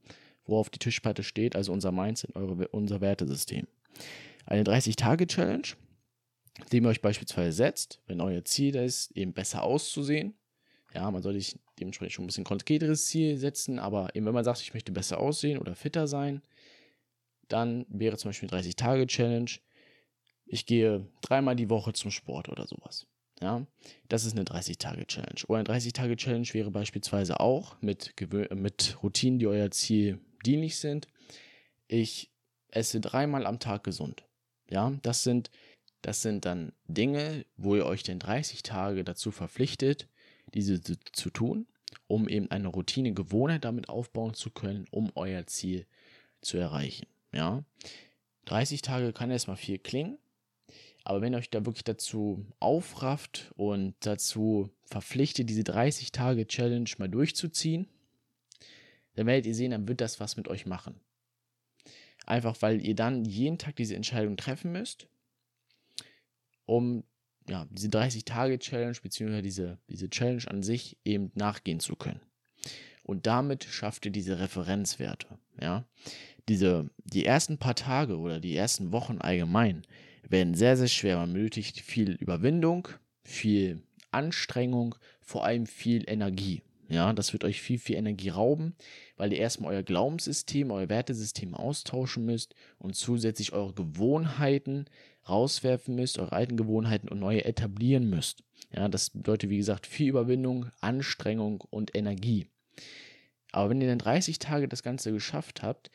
worauf 0.46 0.70
die 0.70 0.80
Tischplatte 0.80 1.24
steht, 1.24 1.56
also 1.56 1.72
unser 1.72 1.92
Mindset, 1.92 2.36
eure, 2.36 2.68
unser 2.70 3.02
Wertesystem. 3.02 3.68
Eine 4.46 4.64
30-Tage-Challenge, 4.64 5.68
indem 6.66 6.86
ihr 6.86 6.90
euch 6.90 7.02
beispielsweise 7.02 7.54
setzt, 7.54 8.02
wenn 8.08 8.22
euer 8.22 8.44
Ziel 8.46 8.76
ist, 8.76 9.12
eben 9.12 9.34
besser 9.34 9.64
auszusehen. 9.64 10.36
Ja, 10.94 11.10
man 11.10 11.24
sollte 11.24 11.40
sich 11.40 11.58
dementsprechend 11.80 12.14
schon 12.14 12.26
ein 12.26 12.28
bisschen 12.28 12.44
konkreteres 12.44 13.08
Ziel 13.08 13.38
setzen, 13.38 13.80
aber 13.80 14.16
eben 14.16 14.26
wenn 14.26 14.34
man 14.34 14.44
sagt, 14.44 14.62
ich 14.62 14.74
möchte 14.74 14.92
besser 14.92 15.20
aussehen 15.20 15.58
oder 15.58 15.76
fitter 15.76 16.08
sein, 16.08 16.42
dann 17.48 17.86
wäre 17.90 18.18
zum 18.18 18.30
Beispiel 18.30 18.50
30-Tage-Challenge. 18.50 19.52
Ich 20.46 20.66
gehe 20.66 21.08
dreimal 21.22 21.56
die 21.56 21.70
Woche 21.70 21.94
zum 21.94 22.12
Sport 22.12 22.50
oder 22.50 22.68
sowas. 22.68 23.08
Ja, 23.42 23.66
das 24.08 24.26
ist 24.26 24.34
eine 24.34 24.46
30-Tage-Challenge. 24.46 25.46
Oder 25.48 25.60
eine 25.60 25.70
30-Tage-Challenge 25.70 26.48
wäre 26.54 26.72
beispielsweise 26.72 27.40
auch 27.40 27.76
mit, 27.82 28.14
mit 28.54 28.98
Routinen, 29.04 29.40
die 29.40 29.48
euer 29.48 29.72
Ziel 29.72 30.20
dienlich 30.46 30.78
sind. 30.78 31.08
Ich 31.88 32.32
esse 32.70 33.02
dreimal 33.02 33.46
am 33.46 33.60
Tag 33.60 33.84
gesund. 33.84 34.24
Ja, 34.70 34.98
das 35.02 35.24
sind, 35.24 35.52
das 36.02 36.22
sind 36.22 36.46
dann 36.46 36.74
Dinge, 36.88 37.46
wo 37.58 37.76
ihr 37.76 37.86
euch 37.86 38.04
denn 38.04 38.20
30 38.20 38.64
Tage 38.64 39.04
dazu 39.04 39.32
verpflichtet, 39.32 40.08
diese 40.54 40.82
zu 40.82 41.30
tun, 41.30 41.68
um 42.08 42.28
eben 42.28 42.50
eine 42.50 42.70
Routine, 42.70 43.14
Gewohnheit 43.14 43.66
damit 43.66 43.90
aufbauen 43.90 44.34
zu 44.34 44.52
können, 44.52 44.86
um 44.92 45.12
euer 45.16 45.46
Ziel 45.48 45.86
zu 46.42 46.58
erreichen. 46.58 47.08
Ja, 47.34 47.64
30 48.46 48.82
Tage 48.82 49.12
kann 49.14 49.32
erstmal 49.32 49.58
viel 49.58 49.80
klingen, 49.80 50.18
aber 51.04 51.22
wenn 51.22 51.34
ihr 51.34 51.40
euch 51.40 51.50
da 51.50 51.66
wirklich 51.66 51.84
dazu 51.84 52.46
aufrafft 52.60 53.52
und 53.56 53.96
dazu 54.02 54.70
verpflichtet, 54.86 55.50
diese 55.50 55.64
30 55.64 56.12
Tage 56.12 56.48
Challenge 56.48 56.90
mal 56.98 57.10
durchzuziehen, 57.10 57.88
dann 59.16 59.28
werdet 59.28 59.46
ihr 59.46 59.56
sehen, 59.56 59.72
dann 59.72 59.88
wird 59.88 60.02
das 60.02 60.20
was 60.20 60.38
mit 60.38 60.48
euch 60.48 60.66
machen. 60.66 61.00
Einfach 62.26 62.62
weil 62.62 62.86
ihr 62.86 62.96
dann 62.96 63.26
jeden 63.26 63.58
Tag 63.58 63.76
diese 63.76 63.96
Entscheidung 63.96 64.38
treffen 64.38 64.72
müsst, 64.72 65.08
um 66.66 67.04
ja, 67.50 67.68
diese 67.70 67.90
30 67.90 68.24
Tage 68.24 68.60
Challenge 68.60 68.98
bzw. 69.02 69.42
Diese, 69.42 69.78
diese 69.90 70.10
Challenge 70.10 70.48
an 70.48 70.64
sich 70.64 70.98
eben 71.04 71.32
nachgehen 71.36 71.80
zu 71.80 71.96
können. 71.96 72.22
Und 73.04 73.28
damit 73.28 73.66
schafft 73.66 74.06
ihr 74.06 74.12
diese 74.12 74.40
Referenzwerte. 74.40 75.28
Ja? 75.60 75.86
diese, 76.50 76.90
die 76.98 77.26
ersten 77.26 77.58
paar 77.58 77.76
Tage 77.76 78.18
oder 78.18 78.40
die 78.40 78.56
ersten 78.56 78.92
Wochen 78.92 79.20
allgemein 79.20 79.84
werden 80.28 80.54
sehr, 80.56 80.78
sehr 80.78 80.88
schwer. 80.88 81.18
Man 81.18 81.34
benötigt 81.34 81.80
viel 81.80 82.12
Überwindung, 82.12 82.88
viel 83.24 83.84
Anstrengung, 84.12 84.96
vor 85.22 85.46
allem 85.46 85.66
viel 85.66 86.04
Energie. 86.08 86.62
Ja, 86.90 87.14
das 87.14 87.34
wird 87.34 87.46
euch 87.46 87.62
viel, 87.62 87.80
viel 87.80 87.96
Energie 87.96 88.30
rauben, 88.30 88.76
weil 89.16 89.32
ihr 89.32 89.40
erstmal 89.40 89.74
euer 89.74 89.84
Glaubenssystem, 89.84 90.70
euer 90.70 90.90
Wertesystem 90.90 91.56
austauschen 91.56 92.26
müsst 92.26 92.56
und 92.78 92.96
zusätzlich 92.96 93.54
eure 93.54 93.74
Gewohnheiten 93.74 94.86
rauswerfen 95.28 95.96
müsst, 95.96 96.20
eure 96.20 96.34
alten 96.34 96.58
Gewohnheiten 96.58 97.08
und 97.08 97.20
neue 97.20 97.46
etablieren 97.46 98.10
müsst. 98.10 98.44
Ja, 98.76 98.90
das 98.90 99.12
bedeutet, 99.12 99.50
wie 99.50 99.58
gesagt, 99.58 99.88
viel 99.88 100.10
Überwindung, 100.10 100.72
Anstrengung 100.82 101.62
und 101.70 101.96
Energie. 101.96 102.48
Aber 103.52 103.70
wenn 103.70 103.82
ihr 103.82 103.88
dann 103.88 104.00
30 104.00 104.40
Tage 104.40 104.68
das 104.68 104.84
Ganze 104.84 105.12
geschafft 105.12 105.62
habt, 105.62 105.92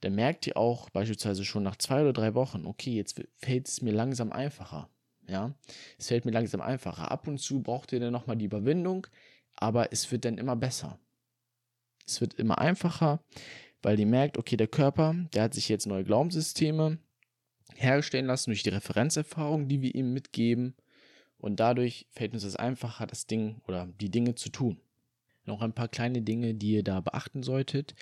dann 0.00 0.14
merkt 0.14 0.46
ihr 0.46 0.56
auch 0.56 0.90
beispielsweise 0.90 1.44
schon 1.44 1.62
nach 1.62 1.76
zwei 1.76 2.02
oder 2.02 2.12
drei 2.12 2.34
Wochen, 2.34 2.66
okay, 2.66 2.92
jetzt 2.92 3.20
fällt 3.36 3.68
es 3.68 3.82
mir 3.82 3.92
langsam 3.92 4.32
einfacher. 4.32 4.88
Ja, 5.28 5.54
es 5.98 6.08
fällt 6.08 6.24
mir 6.24 6.32
langsam 6.32 6.60
einfacher. 6.60 7.10
Ab 7.10 7.28
und 7.28 7.38
zu 7.38 7.62
braucht 7.62 7.92
ihr 7.92 8.00
dann 8.00 8.12
nochmal 8.12 8.36
die 8.36 8.46
Überwindung, 8.46 9.06
aber 9.54 9.92
es 9.92 10.10
wird 10.10 10.24
dann 10.24 10.38
immer 10.38 10.56
besser. 10.56 10.98
Es 12.06 12.20
wird 12.20 12.34
immer 12.34 12.58
einfacher, 12.58 13.22
weil 13.82 14.00
ihr 14.00 14.06
merkt, 14.06 14.38
okay, 14.38 14.56
der 14.56 14.66
Körper, 14.66 15.14
der 15.32 15.44
hat 15.44 15.54
sich 15.54 15.68
jetzt 15.68 15.86
neue 15.86 16.04
Glaubenssysteme 16.04 16.98
herstellen 17.76 18.26
lassen 18.26 18.50
durch 18.50 18.64
die 18.64 18.70
Referenzerfahrung, 18.70 19.68
die 19.68 19.82
wir 19.82 19.94
ihm 19.94 20.12
mitgeben. 20.12 20.74
Und 21.38 21.60
dadurch 21.60 22.06
fällt 22.10 22.34
uns 22.34 22.44
es 22.44 22.56
einfacher, 22.56 23.06
das 23.06 23.26
Ding 23.26 23.60
oder 23.66 23.86
die 24.00 24.10
Dinge 24.10 24.34
zu 24.34 24.50
tun. 24.50 24.80
Noch 25.46 25.62
ein 25.62 25.72
paar 25.72 25.88
kleine 25.88 26.22
Dinge, 26.22 26.54
die 26.54 26.72
ihr 26.72 26.84
da 26.84 27.00
beachten 27.00 27.42
solltet. 27.42 27.94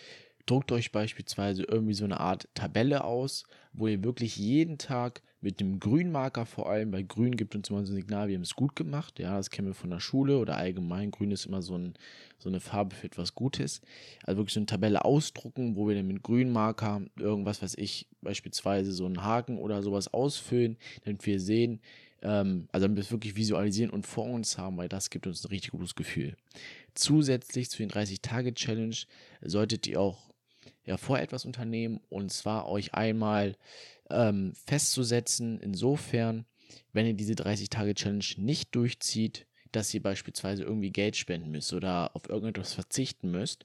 Druckt 0.47 0.73
euch 0.73 0.93
beispielsweise 0.93 1.65
irgendwie 1.65 1.95
so 1.95 2.05
eine 2.05 2.21
Art 2.21 2.49
Tabelle 2.55 3.05
aus, 3.05 3.45
wo 3.73 3.87
ihr 3.87 4.03
wirklich 4.03 4.37
jeden 4.37 4.79
Tag 4.79 5.23
mit 5.41 5.61
dem 5.61 5.79
Grünmarker 5.79 6.47
vor 6.47 6.69
allem, 6.69 6.91
bei 6.91 7.03
Grün 7.03 7.37
gibt 7.37 7.55
uns 7.55 7.71
immer 7.71 7.85
so 7.85 7.93
ein 7.93 7.97
Signal, 7.97 8.29
wir 8.29 8.35
haben 8.35 8.43
es 8.43 8.57
gut 8.57 8.75
gemacht, 8.75 9.19
ja, 9.21 9.37
das 9.37 9.51
kennen 9.51 9.69
wir 9.69 9.75
von 9.75 9.91
der 9.91 10.01
Schule 10.01 10.39
oder 10.39 10.57
allgemein, 10.57 11.13
Grün 11.13 11.31
ist 11.31 11.47
immer 11.47 11.63
so, 11.63 11.77
ein, 11.77 11.95
so 12.39 12.49
eine 12.49 12.61
Farbe 12.61 12.97
für 12.97 13.07
etwas 13.07 13.35
Gutes, 13.35 13.81
also 14.25 14.39
wirklich 14.39 14.55
so 14.55 14.61
eine 14.61 14.67
Tabelle 14.67 15.05
ausdrucken, 15.05 15.77
wo 15.77 15.87
wir 15.87 15.95
dann 15.95 16.09
mit 16.09 16.23
Grünmarker 16.23 17.03
irgendwas, 17.17 17.63
was 17.63 17.77
ich 17.77 18.09
beispielsweise 18.21 18.91
so 18.91 19.07
einen 19.07 19.23
Haken 19.23 19.59
oder 19.59 19.83
sowas 19.83 20.13
ausfüllen, 20.13 20.77
damit 21.05 21.25
wir 21.25 21.39
sehen, 21.39 21.81
ähm, 22.23 22.69
also 22.73 22.87
damit 22.87 22.97
wir 22.97 23.03
es 23.03 23.11
wirklich 23.11 23.37
visualisieren 23.37 23.91
und 23.91 24.07
vor 24.07 24.25
uns 24.25 24.59
haben, 24.59 24.77
weil 24.77 24.89
das 24.89 25.11
gibt 25.11 25.27
uns 25.27 25.45
ein 25.45 25.49
richtig 25.49 25.73
gutes 25.73 25.95
Gefühl. 25.95 26.37
Zusätzlich 26.95 27.71
zu 27.71 27.79
den 27.79 27.91
30-Tage-Challenge 27.91 28.97
solltet 29.43 29.87
ihr 29.87 30.01
auch 30.01 30.31
ja 30.85 30.97
vor 30.97 31.19
etwas 31.19 31.45
unternehmen 31.45 32.01
und 32.09 32.33
zwar 32.33 32.69
euch 32.69 32.95
einmal 32.95 33.57
ähm, 34.11 34.53
festzusetzen, 34.67 35.61
insofern, 35.61 36.47
wenn 36.93 37.07
ihr 37.07 37.15
diese 37.15 37.35
30-Tage-Challenge 37.35 38.25
nicht 38.39 38.75
durchzieht, 38.75 39.47
dass 39.73 39.93
ihr 39.93 40.03
beispielsweise 40.03 40.63
irgendwie 40.63 40.91
Geld 40.91 41.17
spenden 41.17 41.51
müsst 41.51 41.73
oder 41.73 42.17
auf 42.17 42.29
irgendetwas 42.29 42.73
verzichten 42.73 43.31
müsst, 43.31 43.65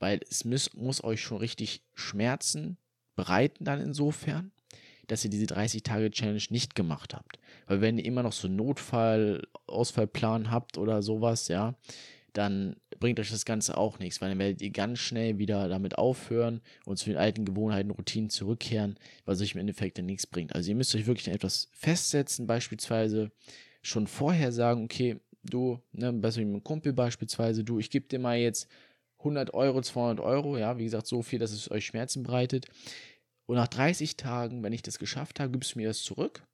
weil 0.00 0.20
es 0.28 0.44
muss, 0.44 0.74
muss 0.74 1.02
euch 1.02 1.20
schon 1.20 1.38
richtig 1.38 1.82
Schmerzen 1.94 2.76
bereiten 3.14 3.64
dann 3.64 3.80
insofern, 3.80 4.52
dass 5.08 5.24
ihr 5.24 5.30
diese 5.30 5.46
30-Tage-Challenge 5.46 6.42
nicht 6.50 6.74
gemacht 6.74 7.14
habt. 7.14 7.38
Weil 7.66 7.80
wenn 7.80 7.98
ihr 7.98 8.04
immer 8.04 8.22
noch 8.22 8.32
so 8.32 8.46
einen 8.46 8.56
Notfall, 8.56 9.42
Ausfallplan 9.66 10.50
habt 10.50 10.78
oder 10.78 11.02
sowas, 11.02 11.48
ja, 11.48 11.74
dann 12.32 12.76
bringt 13.00 13.18
euch 13.18 13.30
das 13.30 13.44
Ganze 13.44 13.76
auch 13.76 13.98
nichts, 13.98 14.20
weil 14.20 14.28
dann 14.28 14.38
werdet 14.38 14.62
ihr 14.62 14.70
ganz 14.70 14.98
schnell 15.00 15.38
wieder 15.38 15.68
damit 15.68 15.98
aufhören 15.98 16.60
und 16.84 16.98
zu 16.98 17.06
den 17.06 17.16
alten 17.16 17.44
Gewohnheiten, 17.44 17.90
Routinen 17.90 18.30
zurückkehren, 18.30 18.96
was 19.24 19.40
euch 19.40 19.54
im 19.54 19.60
Endeffekt 19.60 19.98
dann 19.98 20.06
nichts 20.06 20.26
bringt. 20.26 20.54
Also 20.54 20.70
ihr 20.70 20.76
müsst 20.76 20.94
euch 20.94 21.06
wirklich 21.06 21.28
etwas 21.28 21.68
festsetzen, 21.72 22.46
beispielsweise 22.46 23.32
schon 23.82 24.06
vorher 24.06 24.52
sagen, 24.52 24.84
okay, 24.84 25.20
du, 25.42 25.80
ne, 25.92 26.12
besser 26.12 26.40
mit 26.40 26.48
einem 26.48 26.64
Kumpel 26.64 26.92
beispielsweise, 26.92 27.64
du, 27.64 27.78
ich 27.78 27.90
gebe 27.90 28.06
dir 28.06 28.18
mal 28.18 28.38
jetzt 28.38 28.68
100 29.18 29.54
Euro, 29.54 29.80
200 29.80 30.24
Euro, 30.24 30.58
ja, 30.58 30.78
wie 30.78 30.84
gesagt, 30.84 31.06
so 31.06 31.22
viel, 31.22 31.38
dass 31.38 31.52
es 31.52 31.70
euch 31.70 31.86
Schmerzen 31.86 32.22
bereitet. 32.22 32.66
Und 33.48 33.56
nach 33.56 33.66
30 33.66 34.18
Tagen, 34.18 34.62
wenn 34.62 34.74
ich 34.74 34.82
das 34.82 34.98
geschafft 34.98 35.40
habe, 35.40 35.50
gibst 35.52 35.74
du 35.74 35.78
mir 35.78 35.88
das 35.88 36.02
zurück. 36.02 36.46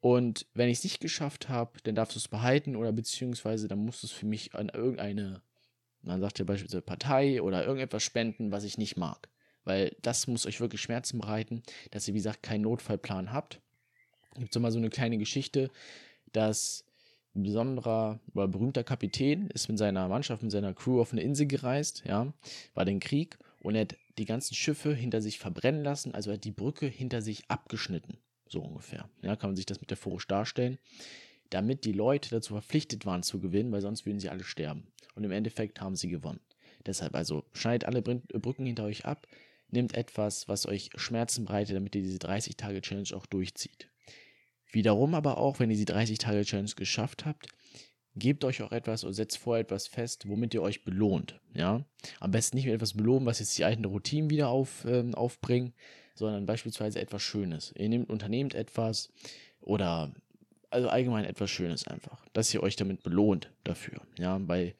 Und 0.00 0.46
wenn 0.54 0.70
ich 0.70 0.78
es 0.78 0.84
nicht 0.84 1.00
geschafft 1.00 1.50
habe, 1.50 1.78
dann 1.82 1.94
darfst 1.94 2.16
du 2.16 2.18
es 2.18 2.26
behalten 2.26 2.74
oder 2.74 2.90
beziehungsweise 2.90 3.68
dann 3.68 3.80
musst 3.80 4.02
du 4.02 4.06
es 4.06 4.12
für 4.12 4.24
mich 4.24 4.54
an 4.54 4.70
irgendeine, 4.70 5.42
man 6.00 6.22
sagt 6.22 6.38
ja 6.38 6.46
beispielsweise 6.46 6.80
Partei 6.80 7.42
oder 7.42 7.66
irgendetwas 7.66 8.02
spenden, 8.02 8.50
was 8.50 8.64
ich 8.64 8.78
nicht 8.78 8.96
mag. 8.96 9.28
Weil 9.64 9.94
das 10.00 10.26
muss 10.26 10.46
euch 10.46 10.58
wirklich 10.58 10.80
Schmerzen 10.80 11.18
bereiten, 11.18 11.62
dass 11.90 12.08
ihr, 12.08 12.14
wie 12.14 12.18
gesagt, 12.18 12.42
keinen 12.42 12.62
Notfallplan 12.62 13.30
habt. 13.30 13.60
Gibt 14.38 14.56
es 14.56 14.62
mal 14.62 14.72
so 14.72 14.78
eine 14.78 14.88
kleine 14.88 15.18
Geschichte, 15.18 15.70
dass 16.32 16.86
ein 17.34 17.42
besonderer 17.42 18.20
oder 18.32 18.48
berühmter 18.48 18.84
Kapitän 18.84 19.48
ist 19.48 19.68
mit 19.68 19.76
seiner 19.76 20.08
Mannschaft, 20.08 20.42
mit 20.42 20.50
seiner 20.50 20.72
Crew 20.72 20.98
auf 20.98 21.12
eine 21.12 21.20
Insel 21.20 21.46
gereist, 21.46 22.04
ja, 22.06 22.32
war 22.72 22.86
den 22.86 23.00
Krieg 23.00 23.38
und 23.60 23.74
er 23.74 23.82
hat 23.82 23.96
die 24.18 24.24
ganzen 24.24 24.54
Schiffe 24.54 24.94
hinter 24.94 25.22
sich 25.22 25.38
verbrennen 25.38 25.84
lassen, 25.84 26.14
also 26.14 26.30
er 26.30 26.34
hat 26.34 26.44
die 26.44 26.50
Brücke 26.50 26.86
hinter 26.86 27.22
sich 27.22 27.44
abgeschnitten, 27.48 28.18
so 28.48 28.60
ungefähr. 28.60 29.08
Ja, 29.22 29.36
kann 29.36 29.50
man 29.50 29.56
sich 29.56 29.66
das 29.66 29.80
metaphorisch 29.80 30.26
darstellen, 30.26 30.78
damit 31.50 31.84
die 31.84 31.92
Leute 31.92 32.30
dazu 32.30 32.54
verpflichtet 32.54 33.06
waren 33.06 33.22
zu 33.22 33.40
gewinnen, 33.40 33.72
weil 33.72 33.80
sonst 33.80 34.06
würden 34.06 34.20
sie 34.20 34.30
alle 34.30 34.44
sterben. 34.44 34.86
Und 35.14 35.24
im 35.24 35.32
Endeffekt 35.32 35.80
haben 35.80 35.96
sie 35.96 36.08
gewonnen. 36.08 36.40
Deshalb 36.86 37.14
also 37.14 37.44
schneidet 37.52 37.86
alle 37.86 38.02
Brücken 38.02 38.66
hinter 38.66 38.84
euch 38.84 39.04
ab, 39.04 39.26
nehmt 39.68 39.94
etwas, 39.94 40.48
was 40.48 40.66
euch 40.66 40.90
Schmerzen 40.96 41.44
bereitet, 41.44 41.76
damit 41.76 41.94
ihr 41.94 42.02
diese 42.02 42.18
30 42.18 42.56
Tage 42.56 42.80
Challenge 42.80 43.08
auch 43.14 43.26
durchzieht. 43.26 43.88
Wiederum 44.72 45.14
aber 45.14 45.38
auch, 45.38 45.58
wenn 45.58 45.70
ihr 45.70 45.76
die 45.76 45.92
30-Tage-Challenge 45.92 46.70
geschafft 46.76 47.24
habt, 47.24 47.48
gebt 48.16 48.44
euch 48.44 48.62
auch 48.62 48.72
etwas 48.72 49.04
oder 49.04 49.12
setzt 49.12 49.38
vor 49.38 49.58
etwas 49.58 49.86
fest, 49.86 50.28
womit 50.28 50.54
ihr 50.54 50.62
euch 50.62 50.84
belohnt. 50.84 51.40
Ja? 51.54 51.84
Am 52.18 52.30
besten 52.30 52.56
nicht 52.56 52.66
mit 52.66 52.74
etwas 52.74 52.94
belohnen, 52.94 53.26
was 53.26 53.38
jetzt 53.38 53.56
die 53.56 53.64
alten 53.64 53.84
Routinen 53.84 54.30
wieder 54.30 54.48
auf, 54.48 54.84
ähm, 54.86 55.14
aufbringen, 55.14 55.72
sondern 56.14 56.46
beispielsweise 56.46 57.00
etwas 57.00 57.22
Schönes. 57.22 57.72
Ihr 57.76 57.88
nehmt, 57.88 58.10
unternehmt 58.10 58.54
etwas 58.54 59.10
oder 59.60 60.12
also 60.70 60.88
allgemein 60.88 61.24
etwas 61.24 61.50
Schönes 61.50 61.86
einfach, 61.86 62.24
dass 62.32 62.52
ihr 62.54 62.62
euch 62.62 62.76
damit 62.76 63.02
belohnt 63.02 63.50
dafür. 63.64 64.00
Ja, 64.18 64.38
weil 64.46 64.74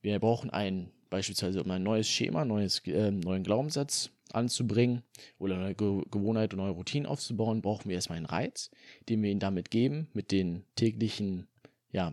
wir 0.00 0.18
brauchen 0.18 0.50
ein 0.50 0.90
beispielsweise 1.10 1.62
um 1.62 1.70
ein 1.70 1.82
neues 1.82 2.08
Schema, 2.08 2.44
neues, 2.44 2.80
äh, 2.86 3.10
neuen 3.10 3.42
Glaubenssatz 3.42 4.10
anzubringen 4.32 5.02
oder 5.38 5.56
eine 5.56 5.74
Ge 5.74 6.02
Gewohnheit 6.10 6.52
und 6.52 6.60
neue 6.60 6.72
Routinen 6.72 7.06
aufzubauen, 7.06 7.62
brauchen 7.62 7.88
wir 7.88 7.94
erstmal 7.94 8.18
einen 8.18 8.26
Reiz, 8.26 8.70
den 9.08 9.22
wir 9.22 9.30
ihnen 9.30 9.40
damit 9.40 9.70
geben, 9.70 10.08
mit 10.12 10.32
den 10.32 10.64
täglichen 10.76 11.46
ja, 11.92 12.12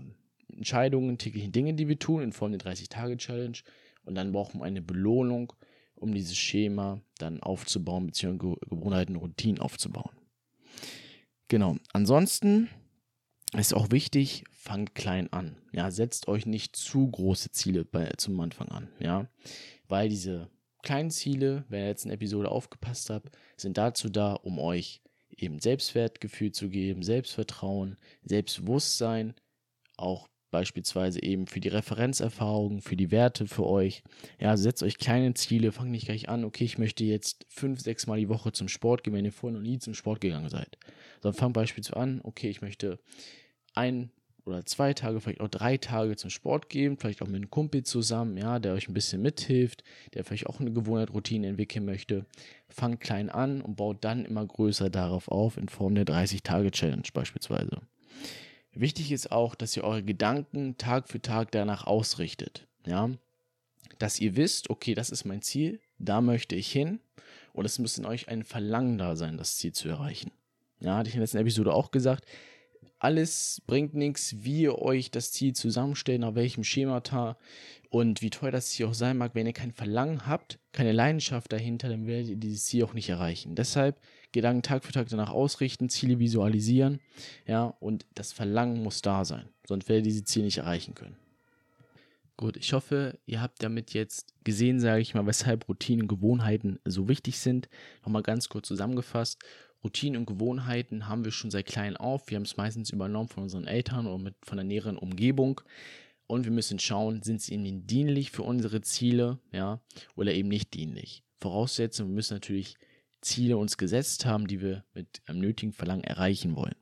Entscheidungen, 0.55 1.17
täglichen 1.17 1.51
Dingen, 1.51 1.77
die 1.77 1.87
wir 1.87 1.99
tun, 1.99 2.21
in 2.21 2.31
Form 2.31 2.51
der 2.51 2.61
30-Tage-Challenge. 2.61 3.57
Und 4.05 4.15
dann 4.15 4.31
brauchen 4.31 4.59
wir 4.59 4.65
eine 4.65 4.81
Belohnung, 4.81 5.53
um 5.95 6.13
dieses 6.13 6.37
Schema 6.37 7.01
dann 7.17 7.41
aufzubauen, 7.41 8.07
beziehungsweise 8.07 8.57
Gewohnheiten, 8.69 9.15
Routinen 9.15 9.59
aufzubauen. 9.59 10.15
Genau. 11.47 11.77
Ansonsten 11.93 12.69
ist 13.53 13.73
auch 13.73 13.91
wichtig, 13.91 14.43
fangt 14.51 14.95
klein 14.95 15.31
an. 15.31 15.57
Ja, 15.71 15.91
setzt 15.91 16.27
euch 16.27 16.45
nicht 16.45 16.75
zu 16.75 17.09
große 17.09 17.51
Ziele 17.51 17.85
bei, 17.85 18.11
zum 18.17 18.39
Anfang 18.39 18.69
an. 18.69 18.89
Ja, 18.99 19.27
weil 19.87 20.09
diese 20.09 20.49
kleinen 20.81 21.11
Ziele, 21.11 21.65
wenn 21.69 21.81
ihr 21.81 21.87
jetzt 21.87 22.05
in 22.05 22.11
Episode 22.11 22.49
aufgepasst 22.49 23.09
habt, 23.09 23.37
sind 23.57 23.77
dazu 23.77 24.09
da, 24.09 24.33
um 24.33 24.59
euch 24.59 25.01
eben 25.29 25.59
Selbstwertgefühl 25.59 26.51
zu 26.51 26.69
geben, 26.69 27.03
Selbstvertrauen, 27.03 27.97
Selbstbewusstsein, 28.23 29.33
auch 29.97 30.27
beispielsweise 30.55 31.21
eben 31.21 31.47
für 31.47 31.59
die 31.59 31.67
Referenzerfahrungen, 31.67 32.79
für 32.79 32.95
die 32.95 33.11
Werte 33.11 33.45
für 33.45 33.65
euch. 33.65 34.03
Ja, 34.39 34.55
setzt 34.55 34.83
euch 34.83 34.97
kleine 34.97 35.33
Ziele, 35.33 35.73
fangt 35.73 35.91
nicht 35.91 36.05
gleich 36.05 36.29
an, 36.29 36.45
okay, 36.45 36.63
ich 36.63 36.77
möchte 36.77 37.03
jetzt 37.03 37.45
fünf, 37.49 37.81
sechs 37.81 38.07
Mal 38.07 38.19
die 38.19 38.29
Woche 38.29 38.53
zum 38.53 38.69
Sport 38.69 39.03
gehen, 39.03 39.13
wenn 39.13 39.25
ihr 39.25 39.33
vorher 39.33 39.59
noch 39.59 39.67
nie 39.67 39.79
zum 39.79 39.93
Sport 39.93 40.21
gegangen 40.21 40.47
seid. 40.47 40.77
Sondern 41.21 41.37
fangt 41.37 41.53
beispielsweise 41.55 41.99
an, 41.99 42.21
okay, 42.23 42.49
ich 42.49 42.61
möchte 42.61 42.99
ein 43.73 44.11
oder 44.45 44.65
zwei 44.65 44.93
Tage, 44.93 45.19
vielleicht 45.19 45.41
auch 45.41 45.49
drei 45.49 45.75
Tage 45.75 46.15
zum 46.15 46.29
Sport 46.29 46.69
gehen, 46.69 46.95
vielleicht 46.95 47.21
auch 47.21 47.27
mit 47.27 47.35
einem 47.35 47.49
Kumpel 47.49 47.83
zusammen, 47.83 48.37
ja, 48.37 48.59
der 48.59 48.75
euch 48.75 48.87
ein 48.87 48.93
bisschen 48.93 49.21
mithilft, 49.21 49.83
der 50.13 50.23
vielleicht 50.23 50.47
auch 50.47 50.61
eine 50.61 50.71
Gewohnheit, 50.71 51.11
Routine 51.11 51.47
entwickeln 51.47 51.83
möchte. 51.83 52.25
Fangt 52.69 53.01
klein 53.01 53.29
an 53.29 53.61
und 53.61 53.75
baut 53.75 54.05
dann 54.05 54.23
immer 54.23 54.45
größer 54.45 54.89
darauf 54.89 55.27
auf, 55.27 55.57
in 55.57 55.67
Form 55.67 55.95
der 55.95 56.05
30-Tage-Challenge 56.05 57.09
beispielsweise. 57.13 57.81
Wichtig 58.75 59.11
ist 59.11 59.31
auch, 59.31 59.55
dass 59.55 59.75
ihr 59.77 59.85
eure 59.85 60.03
Gedanken 60.03 60.77
Tag 60.77 61.07
für 61.07 61.21
Tag 61.21 61.51
danach 61.51 61.85
ausrichtet, 61.87 62.67
ja, 62.85 63.09
dass 63.99 64.19
ihr 64.19 64.35
wisst, 64.35 64.69
okay, 64.69 64.93
das 64.93 65.09
ist 65.09 65.23
mein 65.23 65.41
Ziel, 65.41 65.79
da 65.97 66.19
möchte 66.19 66.55
ich 66.55 66.71
hin 66.71 66.99
und 67.53 67.65
es 67.65 67.79
muss 67.79 67.97
in 67.97 68.05
euch 68.05 68.27
ein 68.27 68.43
Verlangen 68.43 68.97
da 68.97 69.15
sein, 69.15 69.37
das 69.37 69.55
Ziel 69.55 69.71
zu 69.71 69.87
erreichen. 69.87 70.31
Ja, 70.81 70.97
hatte 70.97 71.07
ich 71.07 71.15
in 71.15 71.19
der 71.19 71.23
letzten 71.23 71.37
Episode 71.37 71.73
auch 71.73 71.91
gesagt, 71.91 72.25
alles 72.99 73.61
bringt 73.65 73.93
nichts, 73.93 74.35
wie 74.43 74.63
ihr 74.63 74.79
euch 74.79 75.09
das 75.09 75.31
Ziel 75.31 75.53
zusammenstellt, 75.53 76.21
nach 76.21 76.35
welchem 76.35 76.63
Schemata 76.63 77.37
und 77.89 78.21
wie 78.21 78.29
teuer 78.29 78.51
das 78.51 78.69
Ziel 78.69 78.87
auch 78.87 78.93
sein 78.93 79.17
mag. 79.17 79.35
Wenn 79.35 79.47
ihr 79.47 79.53
kein 79.53 79.71
Verlangen 79.71 80.27
habt, 80.27 80.59
keine 80.71 80.91
Leidenschaft 80.91 81.51
dahinter, 81.51 81.87
dann 81.87 82.07
werdet 82.07 82.29
ihr 82.29 82.35
dieses 82.35 82.65
Ziel 82.65 82.83
auch 82.83 82.93
nicht 82.93 83.09
erreichen. 83.09 83.55
Deshalb 83.55 83.99
Gedanken 84.35 84.63
Tag 84.63 84.83
für 84.83 84.91
Tag 84.91 85.07
danach 85.07 85.29
ausrichten, 85.29 85.87
Ziele 85.87 86.19
visualisieren, 86.19 86.99
ja, 87.47 87.73
und 87.79 88.05
das 88.15 88.33
Verlangen 88.33 88.83
muss 88.83 89.01
da 89.01 89.23
sein, 89.23 89.47
sonst 89.65 89.87
werdet 89.87 90.05
ihr 90.05 90.11
diese 90.11 90.25
Ziele 90.25 90.43
nicht 90.43 90.57
erreichen 90.57 90.93
können. 90.93 91.15
Gut, 92.35 92.57
ich 92.57 92.73
hoffe, 92.73 93.17
ihr 93.25 93.41
habt 93.41 93.63
damit 93.63 93.93
jetzt 93.93 94.33
gesehen, 94.43 94.81
sage 94.81 95.01
ich 95.01 95.13
mal, 95.13 95.25
weshalb 95.25 95.69
Routinen, 95.69 96.09
Gewohnheiten 96.09 96.79
so 96.83 97.07
wichtig 97.07 97.39
sind. 97.39 97.69
Nochmal 98.03 98.23
ganz 98.23 98.49
kurz 98.49 98.67
zusammengefasst. 98.67 99.41
Routinen 99.85 100.19
und 100.19 100.25
Gewohnheiten 100.25 101.07
haben 101.07 101.23
wir 101.23 101.31
schon 101.31 101.49
seit 101.49 101.65
klein 101.65 101.95
auf. 101.95 102.29
Wir 102.29 102.35
haben 102.35 102.43
es 102.43 102.57
meistens 102.57 102.89
übernommen 102.89 103.29
von 103.29 103.43
unseren 103.43 103.67
Eltern 103.67 104.05
oder 104.05 104.21
mit, 104.21 104.35
von 104.43 104.57
der 104.57 104.65
näheren 104.65 104.97
Umgebung. 104.97 105.61
Und 106.27 106.43
wir 106.43 106.51
müssen 106.51 106.77
schauen, 106.77 107.23
sind 107.23 107.41
sie 107.41 107.53
ihnen 107.53 107.87
dienlich 107.87 108.31
für 108.31 108.43
unsere 108.43 108.81
Ziele, 108.81 109.39
ja, 109.53 109.79
oder 110.17 110.33
eben 110.33 110.49
nicht 110.49 110.73
dienlich. 110.73 111.23
Voraussetzung, 111.39 112.09
wir 112.09 112.15
müssen 112.15 112.33
natürlich 112.33 112.75
Ziele 113.25 113.57
uns 113.57 113.77
gesetzt 113.77 114.25
haben, 114.25 114.47
die 114.47 114.61
wir 114.61 114.83
mit 114.93 115.21
einem 115.25 115.39
nötigen 115.39 115.73
Verlangen 115.73 116.03
erreichen 116.03 116.55
wollen. 116.55 116.75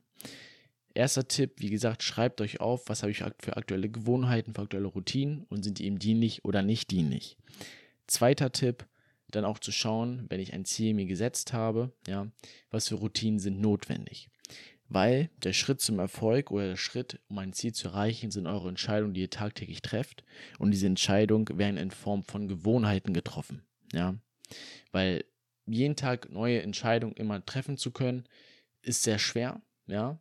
Erster 0.94 1.26
Tipp, 1.26 1.54
wie 1.56 1.70
gesagt, 1.70 2.04
schreibt 2.04 2.40
euch 2.40 2.60
auf, 2.60 2.88
was 2.88 3.02
habe 3.02 3.10
ich 3.10 3.24
für 3.40 3.56
aktuelle 3.56 3.88
Gewohnheiten, 3.88 4.54
für 4.54 4.62
aktuelle 4.62 4.86
Routinen 4.86 5.44
und 5.48 5.64
sind 5.64 5.80
die 5.80 5.86
eben 5.86 5.98
dienlich 5.98 6.44
oder 6.44 6.62
nicht 6.62 6.90
dienlich. 6.92 7.36
Zweiter 8.06 8.52
Tipp, 8.52 8.86
dann 9.32 9.44
auch 9.44 9.58
zu 9.58 9.72
schauen, 9.72 10.26
wenn 10.28 10.38
ich 10.38 10.52
ein 10.52 10.64
Ziel 10.64 10.94
mir 10.94 11.06
gesetzt 11.06 11.52
habe, 11.52 11.92
ja, 12.06 12.28
was 12.70 12.88
für 12.88 12.94
Routinen 12.94 13.40
sind 13.40 13.60
notwendig. 13.60 14.30
Weil 14.88 15.30
der 15.42 15.54
Schritt 15.54 15.80
zum 15.80 15.98
Erfolg 15.98 16.50
oder 16.50 16.68
der 16.68 16.76
Schritt, 16.76 17.18
um 17.28 17.38
ein 17.38 17.52
Ziel 17.52 17.72
zu 17.72 17.88
erreichen, 17.88 18.30
sind 18.30 18.46
eure 18.46 18.68
Entscheidungen, 18.68 19.14
die 19.14 19.22
ihr 19.22 19.30
tagtäglich 19.30 19.82
trefft. 19.82 20.24
Und 20.58 20.70
diese 20.70 20.86
Entscheidungen 20.86 21.46
werden 21.58 21.78
in 21.78 21.90
Form 21.90 22.22
von 22.22 22.46
Gewohnheiten 22.46 23.14
getroffen. 23.14 23.62
Ja. 23.92 24.14
Weil 24.92 25.24
jeden 25.66 25.96
Tag 25.96 26.30
neue 26.30 26.62
Entscheidungen 26.62 27.14
immer 27.14 27.44
treffen 27.44 27.76
zu 27.76 27.90
können, 27.90 28.24
ist 28.82 29.02
sehr 29.02 29.18
schwer. 29.18 29.60
Ja. 29.86 30.18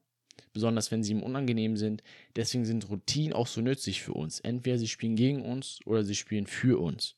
Besonders 0.51 0.91
wenn 0.91 1.03
sie 1.03 1.11
im 1.11 1.23
Unangenehm 1.23 1.77
sind. 1.77 2.03
Deswegen 2.35 2.65
sind 2.65 2.89
Routinen 2.89 3.33
auch 3.33 3.47
so 3.47 3.61
nützlich 3.61 4.01
für 4.01 4.13
uns. 4.13 4.39
Entweder 4.39 4.77
sie 4.77 4.87
spielen 4.87 5.15
gegen 5.15 5.41
uns 5.43 5.79
oder 5.85 6.03
sie 6.03 6.15
spielen 6.15 6.47
für 6.47 6.79
uns. 6.79 7.15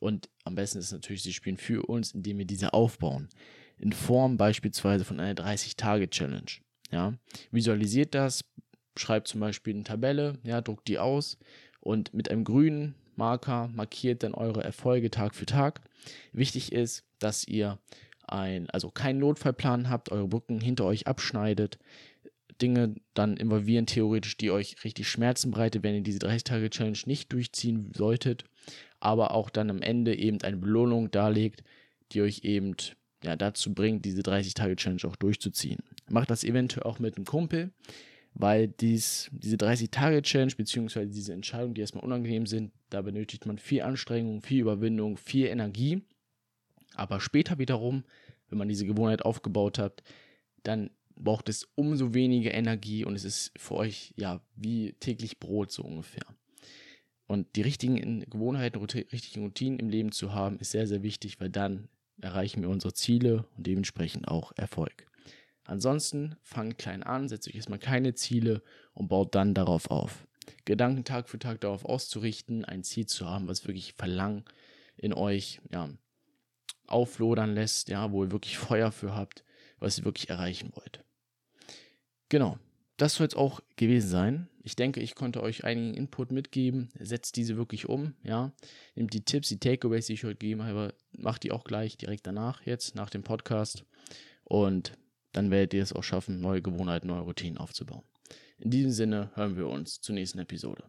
Und 0.00 0.28
am 0.44 0.54
besten 0.54 0.78
ist 0.78 0.92
natürlich, 0.92 1.22
sie 1.22 1.32
spielen 1.32 1.56
für 1.56 1.82
uns, 1.86 2.12
indem 2.12 2.38
wir 2.38 2.44
diese 2.44 2.72
aufbauen. 2.72 3.28
In 3.78 3.92
Form 3.92 4.36
beispielsweise 4.36 5.04
von 5.04 5.20
einer 5.20 5.34
30-Tage-Challenge. 5.34 6.50
Ja, 6.90 7.14
visualisiert 7.50 8.14
das, 8.14 8.44
schreibt 8.96 9.28
zum 9.28 9.40
Beispiel 9.40 9.74
eine 9.74 9.84
Tabelle, 9.84 10.38
ja, 10.42 10.60
druckt 10.60 10.88
die 10.88 10.98
aus 10.98 11.36
und 11.80 12.14
mit 12.14 12.30
einem 12.30 12.44
grünen 12.44 12.94
Marker, 13.18 13.68
markiert 13.74 14.22
dann 14.22 14.32
eure 14.32 14.64
Erfolge 14.64 15.10
Tag 15.10 15.34
für 15.34 15.46
Tag. 15.46 15.80
Wichtig 16.32 16.72
ist, 16.72 17.04
dass 17.18 17.46
ihr 17.46 17.78
ein, 18.26 18.70
also 18.70 18.90
keinen 18.90 19.18
Notfallplan 19.18 19.90
habt, 19.90 20.10
eure 20.10 20.28
Brücken 20.28 20.60
hinter 20.60 20.84
euch 20.84 21.06
abschneidet, 21.06 21.78
Dinge 22.62 22.96
dann 23.14 23.36
involvieren, 23.36 23.86
theoretisch, 23.86 24.36
die 24.36 24.50
euch 24.50 24.84
richtig 24.84 25.08
Schmerzen 25.08 25.50
bereiten, 25.50 25.82
wenn 25.82 25.94
ihr 25.94 26.02
diese 26.02 26.18
30-Tage-Challenge 26.20 26.98
nicht 27.06 27.32
durchziehen 27.32 27.92
solltet, 27.94 28.44
aber 29.00 29.32
auch 29.32 29.50
dann 29.50 29.70
am 29.70 29.82
Ende 29.82 30.16
eben 30.16 30.40
eine 30.42 30.56
Belohnung 30.56 31.10
darlegt, 31.10 31.62
die 32.12 32.22
euch 32.22 32.40
eben 32.44 32.74
ja, 33.22 33.36
dazu 33.36 33.74
bringt, 33.74 34.04
diese 34.04 34.22
30-Tage-Challenge 34.22 35.02
auch 35.06 35.16
durchzuziehen. 35.16 35.78
Macht 36.08 36.30
das 36.30 36.44
eventuell 36.44 36.84
auch 36.84 36.98
mit 36.98 37.16
einem 37.16 37.26
Kumpel, 37.26 37.70
weil 38.38 38.68
dies, 38.68 39.28
diese 39.32 39.56
30-Tage-Challenge 39.56 40.54
beziehungsweise 40.56 41.10
diese 41.10 41.32
Entscheidungen, 41.32 41.74
die 41.74 41.80
erstmal 41.80 42.04
unangenehm 42.04 42.46
sind, 42.46 42.72
da 42.88 43.02
benötigt 43.02 43.46
man 43.46 43.58
viel 43.58 43.82
Anstrengung, 43.82 44.42
viel 44.42 44.60
Überwindung, 44.60 45.16
viel 45.16 45.46
Energie. 45.46 46.02
Aber 46.94 47.20
später 47.20 47.58
wiederum, 47.58 48.04
wenn 48.48 48.58
man 48.58 48.68
diese 48.68 48.86
Gewohnheit 48.86 49.24
aufgebaut 49.24 49.78
hat, 49.78 50.04
dann 50.62 50.90
braucht 51.16 51.48
es 51.48 51.68
umso 51.74 52.14
weniger 52.14 52.54
Energie 52.54 53.04
und 53.04 53.16
es 53.16 53.24
ist 53.24 53.52
für 53.56 53.74
euch 53.74 54.14
ja 54.16 54.40
wie 54.54 54.92
täglich 55.00 55.40
Brot 55.40 55.72
so 55.72 55.82
ungefähr. 55.82 56.24
Und 57.26 57.56
die 57.56 57.62
richtigen 57.62 58.20
Gewohnheiten, 58.30 58.80
richtigen 58.82 59.44
Routinen 59.44 59.80
im 59.80 59.88
Leben 59.88 60.12
zu 60.12 60.32
haben, 60.32 60.58
ist 60.60 60.70
sehr, 60.70 60.86
sehr 60.86 61.02
wichtig, 61.02 61.40
weil 61.40 61.50
dann 61.50 61.88
erreichen 62.20 62.62
wir 62.62 62.70
unsere 62.70 62.94
Ziele 62.94 63.44
und 63.56 63.66
dementsprechend 63.66 64.28
auch 64.28 64.52
Erfolg. 64.56 65.06
Ansonsten 65.68 66.34
fangt 66.42 66.78
klein 66.78 67.02
an, 67.02 67.28
setzt 67.28 67.46
euch 67.46 67.54
erstmal 67.54 67.78
keine 67.78 68.14
Ziele 68.14 68.62
und 68.94 69.08
baut 69.08 69.34
dann 69.34 69.52
darauf 69.52 69.90
auf. 69.90 70.26
Gedanken 70.64 71.04
Tag 71.04 71.28
für 71.28 71.38
Tag 71.38 71.60
darauf 71.60 71.84
auszurichten, 71.84 72.64
ein 72.64 72.84
Ziel 72.84 73.04
zu 73.04 73.26
haben, 73.26 73.48
was 73.48 73.66
wirklich 73.66 73.92
Verlangen 73.92 74.46
in 74.96 75.12
euch 75.12 75.60
ja, 75.70 75.90
auflodern 76.86 77.52
lässt, 77.52 77.90
ja, 77.90 78.10
wo 78.12 78.24
ihr 78.24 78.32
wirklich 78.32 78.56
Feuer 78.56 78.90
für 78.90 79.14
habt, 79.14 79.44
was 79.78 79.98
ihr 79.98 80.06
wirklich 80.06 80.30
erreichen 80.30 80.72
wollt. 80.74 81.04
Genau, 82.30 82.58
das 82.96 83.16
soll 83.16 83.26
es 83.26 83.34
auch 83.34 83.60
gewesen 83.76 84.08
sein. 84.08 84.48
Ich 84.62 84.74
denke, 84.74 85.00
ich 85.00 85.14
konnte 85.14 85.42
euch 85.42 85.64
einigen 85.64 85.92
Input 85.92 86.32
mitgeben. 86.32 86.88
Setzt 86.98 87.36
diese 87.36 87.58
wirklich 87.58 87.90
um, 87.90 88.14
ja. 88.22 88.52
Nehmt 88.94 89.12
die 89.12 89.24
Tipps, 89.24 89.48
die 89.48 89.60
Takeaways, 89.60 90.06
die 90.06 90.14
ich 90.14 90.24
euch 90.24 90.38
gegeben 90.38 90.62
habe, 90.62 90.94
macht 91.12 91.42
die 91.42 91.52
auch 91.52 91.64
gleich 91.64 91.98
direkt 91.98 92.26
danach, 92.26 92.64
jetzt, 92.64 92.94
nach 92.94 93.10
dem 93.10 93.22
Podcast. 93.22 93.84
Und 94.44 94.92
dann 95.32 95.50
werdet 95.50 95.74
ihr 95.74 95.82
es 95.82 95.92
auch 95.92 96.04
schaffen, 96.04 96.40
neue 96.40 96.62
Gewohnheiten, 96.62 97.08
neue 97.08 97.20
Routinen 97.20 97.58
aufzubauen. 97.58 98.04
In 98.58 98.70
diesem 98.70 98.90
Sinne 98.90 99.30
hören 99.34 99.56
wir 99.56 99.68
uns 99.68 100.00
zur 100.00 100.14
nächsten 100.14 100.38
Episode. 100.38 100.84